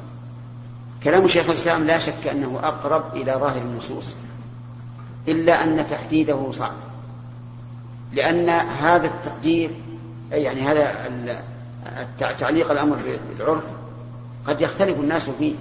كلام 1.03 1.27
شيخ 1.27 1.45
الإسلام 1.45 1.87
لا 1.87 1.99
شك 1.99 2.27
أنه 2.31 2.59
أقرب 2.63 3.15
إلى 3.15 3.31
ظاهر 3.31 3.57
النصوص 3.57 4.15
إلا 5.27 5.63
أن 5.63 5.87
تحديده 5.89 6.51
صعب 6.51 6.73
لأن 8.13 8.49
هذا 8.49 9.07
التقدير 9.07 9.71
يعني 10.31 10.61
هذا 10.61 10.91
تعليق 12.17 12.71
الأمر 12.71 12.97
بالعرف 13.29 13.63
قد 14.47 14.61
يختلف 14.61 14.99
الناس 14.99 15.29
فيه. 15.29 15.55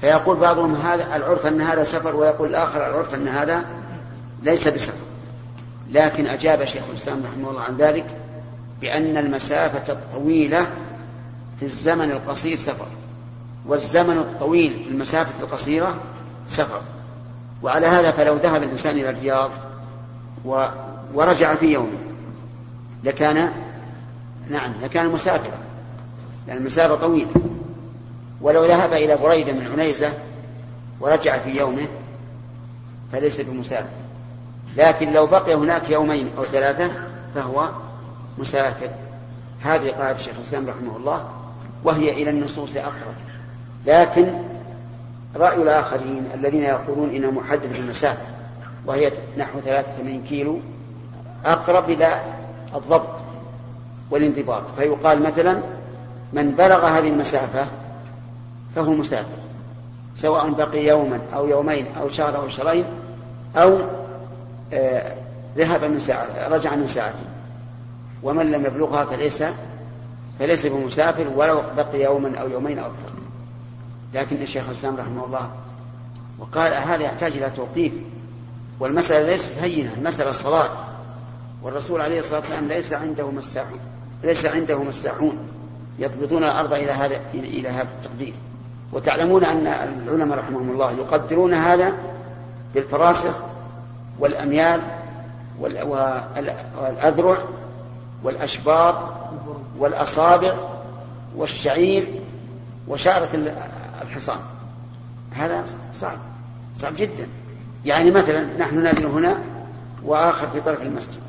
فيقول 0.00 0.36
بعضهم 0.36 0.74
هذا 0.74 1.16
العرف 1.16 1.46
أن 1.46 1.60
هذا 1.60 1.84
سفر 1.84 2.16
ويقول 2.16 2.48
الآخر 2.48 2.86
العرف 2.90 3.14
أن 3.14 3.28
هذا 3.28 3.64
ليس 4.42 4.68
بسفر. 4.68 5.04
لكن 5.92 6.26
أجاب 6.26 6.64
شيخ 6.64 6.82
الإسلام 6.90 7.22
رحمه 7.24 7.50
الله 7.50 7.62
عن 7.62 7.76
ذلك 7.76 8.06
بأن 8.80 9.16
المسافة 9.16 9.92
الطويلة 9.92 10.66
في 11.60 11.66
الزمن 11.66 12.10
القصير 12.10 12.56
سفر 12.56 12.86
والزمن 13.66 14.18
الطويل 14.18 14.84
في 14.84 14.90
المسافة 14.90 15.42
القصيرة 15.42 16.00
سفر. 16.48 16.80
وعلى 17.62 17.86
هذا 17.86 18.10
فلو 18.10 18.34
ذهب 18.34 18.62
الإنسان 18.62 18.96
إلى 18.96 19.10
الرياض 19.10 19.50
و 20.44 20.66
ورجع 21.14 21.54
في 21.54 21.66
يومه 21.66 21.98
لكان 23.04 23.52
نعم 24.50 24.72
لكان 24.82 25.08
مسافرا 25.08 25.58
لأن 26.46 26.56
المسافة 26.56 26.94
طويلة. 26.94 27.30
ولو 28.40 28.64
ذهب 28.64 28.92
إلى 28.92 29.16
بريدة 29.16 29.52
من 29.52 29.66
عنيزة 29.72 30.12
ورجع 31.00 31.38
في 31.38 31.50
يومه 31.50 31.86
فليس 33.12 33.40
بمسافر. 33.40 33.88
لكن 34.76 35.12
لو 35.12 35.26
بقي 35.26 35.54
هناك 35.54 35.90
يومين 35.90 36.30
أو 36.38 36.44
ثلاثة 36.44 36.90
فهو 37.34 37.70
مسافر. 38.38 38.88
هذه 39.62 39.90
قاعدة 39.90 40.18
الشيخ 40.18 40.34
الإسلام 40.38 40.68
رحمه 40.68 40.96
الله 40.96 41.24
وهي 41.84 42.10
إلى 42.22 42.30
النصوص 42.30 42.76
أقرب. 42.76 43.14
لكن 43.86 44.34
رأي 45.36 45.62
الآخرين 45.62 46.28
الذين 46.34 46.62
يقولون 46.62 47.10
إنه 47.10 47.30
محدد 47.30 47.72
بالمسافة 47.72 48.26
وهي 48.86 49.12
نحو 49.38 49.60
83 49.60 50.22
كيلو 50.28 50.58
أقرب 51.44 51.90
إلى 51.90 52.20
الضبط 52.74 53.18
والانضباط. 54.10 54.62
فيقال 54.78 55.22
مثلا 55.22 55.60
من 56.32 56.50
بلغ 56.50 56.86
هذه 56.86 57.08
المسافة 57.08 57.66
فهو 58.76 58.90
مسافر 58.90 59.46
سواء 60.16 60.50
بقي 60.50 60.86
يوما 60.86 61.20
أو 61.34 61.48
يومين 61.48 61.86
أو 62.00 62.08
شهر 62.08 62.36
أو 62.36 62.48
شهرين 62.48 62.84
أو 63.56 63.78
آه 64.72 65.12
ذهب 65.56 65.84
من 65.84 65.98
ساعة 65.98 66.26
رجع 66.48 66.74
من 66.74 66.86
ساعته. 66.86 67.24
ومن 68.22 68.50
لم 68.50 68.66
يبلغها 68.66 69.04
فليس 69.04 69.44
فليس 70.38 70.66
بمسافر 70.66 71.28
ولو 71.36 71.62
بقي 71.76 72.02
يوما 72.02 72.38
أو 72.38 72.48
يومين 72.48 72.78
أو 72.78 72.86
أكثر. 72.86 73.12
لكن 74.14 74.42
الشيخ 74.42 74.64
الإسلام 74.66 74.96
رحمه 74.96 75.24
الله 75.24 75.50
وقال 76.38 76.74
هذا 76.74 77.02
يحتاج 77.02 77.32
إلى 77.32 77.50
توقيف. 77.50 77.92
والمسألة 78.80 79.26
ليست 79.26 79.58
هينة 79.58 79.92
المسألة 79.98 80.30
الصلاة. 80.30 80.70
والرسول 81.62 82.00
عليه 82.00 82.18
الصلاة 82.18 82.40
والسلام 82.40 82.68
ليس 82.68 82.92
عنده 82.92 83.30
مساحون 83.30 83.80
ليس 84.24 84.46
عنده 84.46 84.82
مساحون 84.82 85.38
يضبطون 85.98 86.44
الأرض 86.44 86.72
إلى 86.72 86.92
هذا 86.92 87.20
إلى 87.34 87.68
هذا 87.68 87.88
التقدير. 87.98 88.34
وتعلمون 88.92 89.44
أن 89.44 89.66
العلماء 90.06 90.38
رحمهم 90.38 90.70
الله 90.70 90.92
يقدرون 90.92 91.54
هذا 91.54 91.92
بالفراسخ 92.74 93.34
والأميال 94.18 94.80
والأذرع 95.60 97.38
والأشبار 98.26 99.16
والأصابع 99.78 100.54
والشعير 101.36 102.06
وشعرة 102.88 103.28
الحصان. 104.02 104.38
هذا 105.32 105.64
صعب 105.92 106.18
صعب 106.76 106.92
جدا. 106.96 107.26
يعني 107.84 108.10
مثلا 108.10 108.46
نحن 108.58 108.82
نازل 108.82 109.06
هنا 109.06 109.38
وآخر 110.04 110.46
في 110.46 110.60
طرف 110.60 110.82
المسجد. 110.82 111.20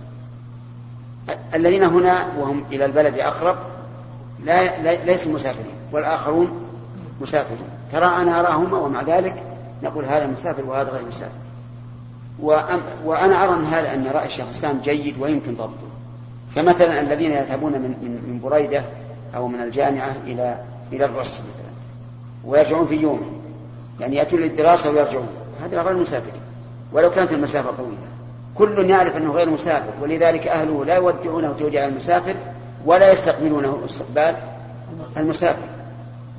الذين 1.54 1.84
هنا 1.84 2.28
وهم 2.40 2.64
إلى 2.72 2.86
البلد 2.86 3.20
أقرب 3.20 3.58
لا, 4.46 5.04
ليسوا 5.06 5.32
مسافرين 5.32 5.76
والآخرون 5.92 6.68
مسافرون. 7.22 7.70
ترى 7.92 8.06
أنا 8.06 8.40
أراهما 8.40 8.78
ومع 8.78 9.02
ذلك 9.02 9.44
نقول 9.84 10.06
هذا 10.06 10.28
مسافر 10.28 10.66
وهذا 10.66 10.90
غير 10.90 11.06
مسافر. 11.08 11.32
وأنا 13.06 13.44
أرى 13.44 13.54
أن 13.54 13.66
هذا 13.66 13.94
أن 13.94 14.08
رأي 14.08 14.26
الشيخ 14.26 14.46
جيد 14.84 15.22
ويمكن 15.22 15.54
ضبطه. 15.56 15.87
فمثلا 16.58 17.02
الذين 17.02 17.32
يذهبون 17.32 17.72
من, 17.72 17.96
من, 18.02 18.12
من 18.28 18.40
بريدة 18.44 18.84
أو 19.36 19.48
من 19.48 19.62
الجامعة 19.62 20.16
إلى 20.28 20.58
إلى 20.94 21.06
الرص 21.06 21.40
مثلا 21.40 21.72
ويرجعون 22.46 22.88
في 22.88 22.96
يوم 22.96 23.42
يعني 24.00 24.16
يأتون 24.16 24.40
للدراسة 24.40 24.90
ويرجعون. 24.90 25.28
هذا 25.64 25.82
غير 25.82 25.98
مسافرين 25.98 26.42
ولو 26.94 27.12
كانت 27.12 27.32
المسافة 27.32 27.72
طويلة. 27.72 27.98
كل 28.56 28.90
يعرف 28.90 29.18
أنه 29.18 29.32
غير 29.32 29.50
مسافر 29.50 29.92
ولذلك 30.02 30.48
أهله 30.48 30.86
لا 30.86 30.96
يودعونه 30.96 31.54
توديع 31.60 31.86
المسافر 31.86 32.36
ولا 32.86 33.12
يستقبلونه 33.12 33.82
استقبال 33.86 34.36
المسافر. 35.18 35.68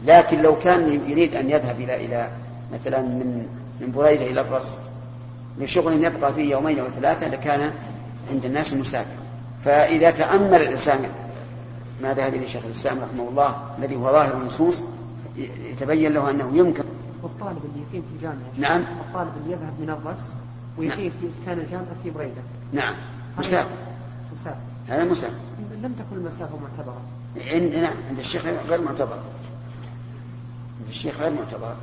لكن 0.07 0.43
لو 0.43 0.59
كان 0.59 1.01
يريد 1.09 1.35
أن 1.35 1.51
يذهب 1.51 1.81
إلى 1.81 2.07
إلى 2.07 2.29
مثلا 2.73 3.01
من 3.01 3.47
من 3.81 3.93
بريدة 3.93 4.27
إلى 4.27 4.41
الرص 4.41 4.77
لشغل 5.59 6.05
يبقى 6.05 6.35
فيه 6.35 6.51
يومين 6.51 6.79
أو 6.79 6.87
ثلاثة 6.89 7.29
لكان 7.29 7.71
عند 8.31 8.45
الناس 8.45 8.75
مسافر. 8.75 9.28
فإذا 9.65 10.11
تأمل 10.11 10.63
الإنسان 10.63 10.99
ما 12.03 12.15
ذهب 12.15 12.35
إليه 12.35 12.49
شيخ 12.49 12.65
الإسلام 12.65 12.99
رحمه 12.99 13.29
الله 13.29 13.75
الذي 13.79 13.97
هو 13.97 14.13
ظاهر 14.13 14.37
النصوص 14.37 14.83
يتبين 15.71 16.13
له 16.13 16.31
أنه 16.31 16.51
يمكن. 16.55 16.85
والطالب 17.23 17.59
اللي 17.65 17.87
يقيم 17.89 18.03
في 18.03 18.17
الجامعة. 18.17 18.49
نعم. 18.59 18.81
الطالب 18.81 19.33
اللي 19.43 19.53
يذهب 19.53 19.73
من 19.81 19.91
الرص 19.91 20.23
ويقيم 20.79 21.13
نعم. 21.13 21.13
في 21.21 21.29
إسكان 21.29 21.59
الجامعة 21.59 21.87
في 22.03 22.11
بريدة. 22.11 22.43
نعم. 22.73 22.95
مسافر 23.39 23.71
مسافر 24.33 24.61
هذا 24.89 25.05
مسافر 25.05 25.35
لم 25.83 25.93
تكن 25.93 26.17
المسافة 26.17 26.57
معتبرة. 26.57 27.03
عند 27.37 27.75
نعم 27.75 27.97
عند 28.09 28.19
الشيخ 28.19 28.47
غير 28.69 28.81
معتبرة 28.81 29.23
عند 30.81 30.89
الشيخ 30.89 31.21
غير 31.21 31.33
معتبرة 31.33 31.77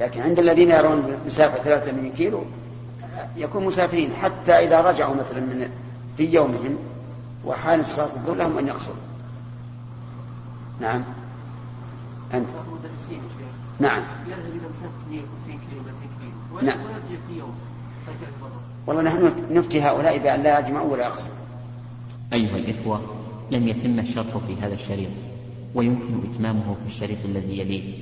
لكن 0.00 0.22
عند 0.22 0.38
الذين 0.38 0.70
يرون 0.70 1.16
مسافة 1.26 1.62
83 1.62 2.12
كيلو 2.12 2.42
يكون 3.36 3.64
مسافرين 3.64 4.10
حتى 4.22 4.52
إذا 4.52 4.80
رجعوا 4.80 5.14
مثلا 5.14 5.40
من 5.40 5.70
في 6.18 6.24
يومهم 6.24 6.76
وحال 7.44 7.86
صلاة 7.86 8.06
الظهر 8.06 8.36
لهم 8.36 8.58
أن 8.58 8.66
يقصروا. 8.66 8.96
نعم. 10.80 11.04
أنت. 12.34 12.48
نعم. 13.80 14.02
يذهب 14.26 14.38
إلى 14.38 14.68
مسافة 14.74 15.10
150 15.10 15.28
كيلو 15.46 15.82
200 15.82 15.96
كيلو. 16.20 16.66
نعم. 16.66 16.78
في 17.28 17.38
يوم. 17.38 17.54
والله 18.86 19.02
نحن 19.02 19.32
نفتي 19.50 19.82
هؤلاء 19.82 20.18
بأن 20.18 20.42
لا 20.42 20.58
يجمعوا 20.58 20.92
ولا 20.92 21.04
يقصروا. 21.06 21.34
أيها 22.32 22.56
الإخوة 22.56 23.00
لم 23.50 23.68
يتم 23.68 23.98
الشرط 23.98 24.36
في 24.46 24.56
هذا 24.60 24.74
الشريط 24.74 25.10
ويمكن 25.74 26.20
إتمامه 26.32 26.74
في 26.82 26.86
الشريط 26.86 27.18
الذي 27.24 27.58
يليه. 27.58 27.94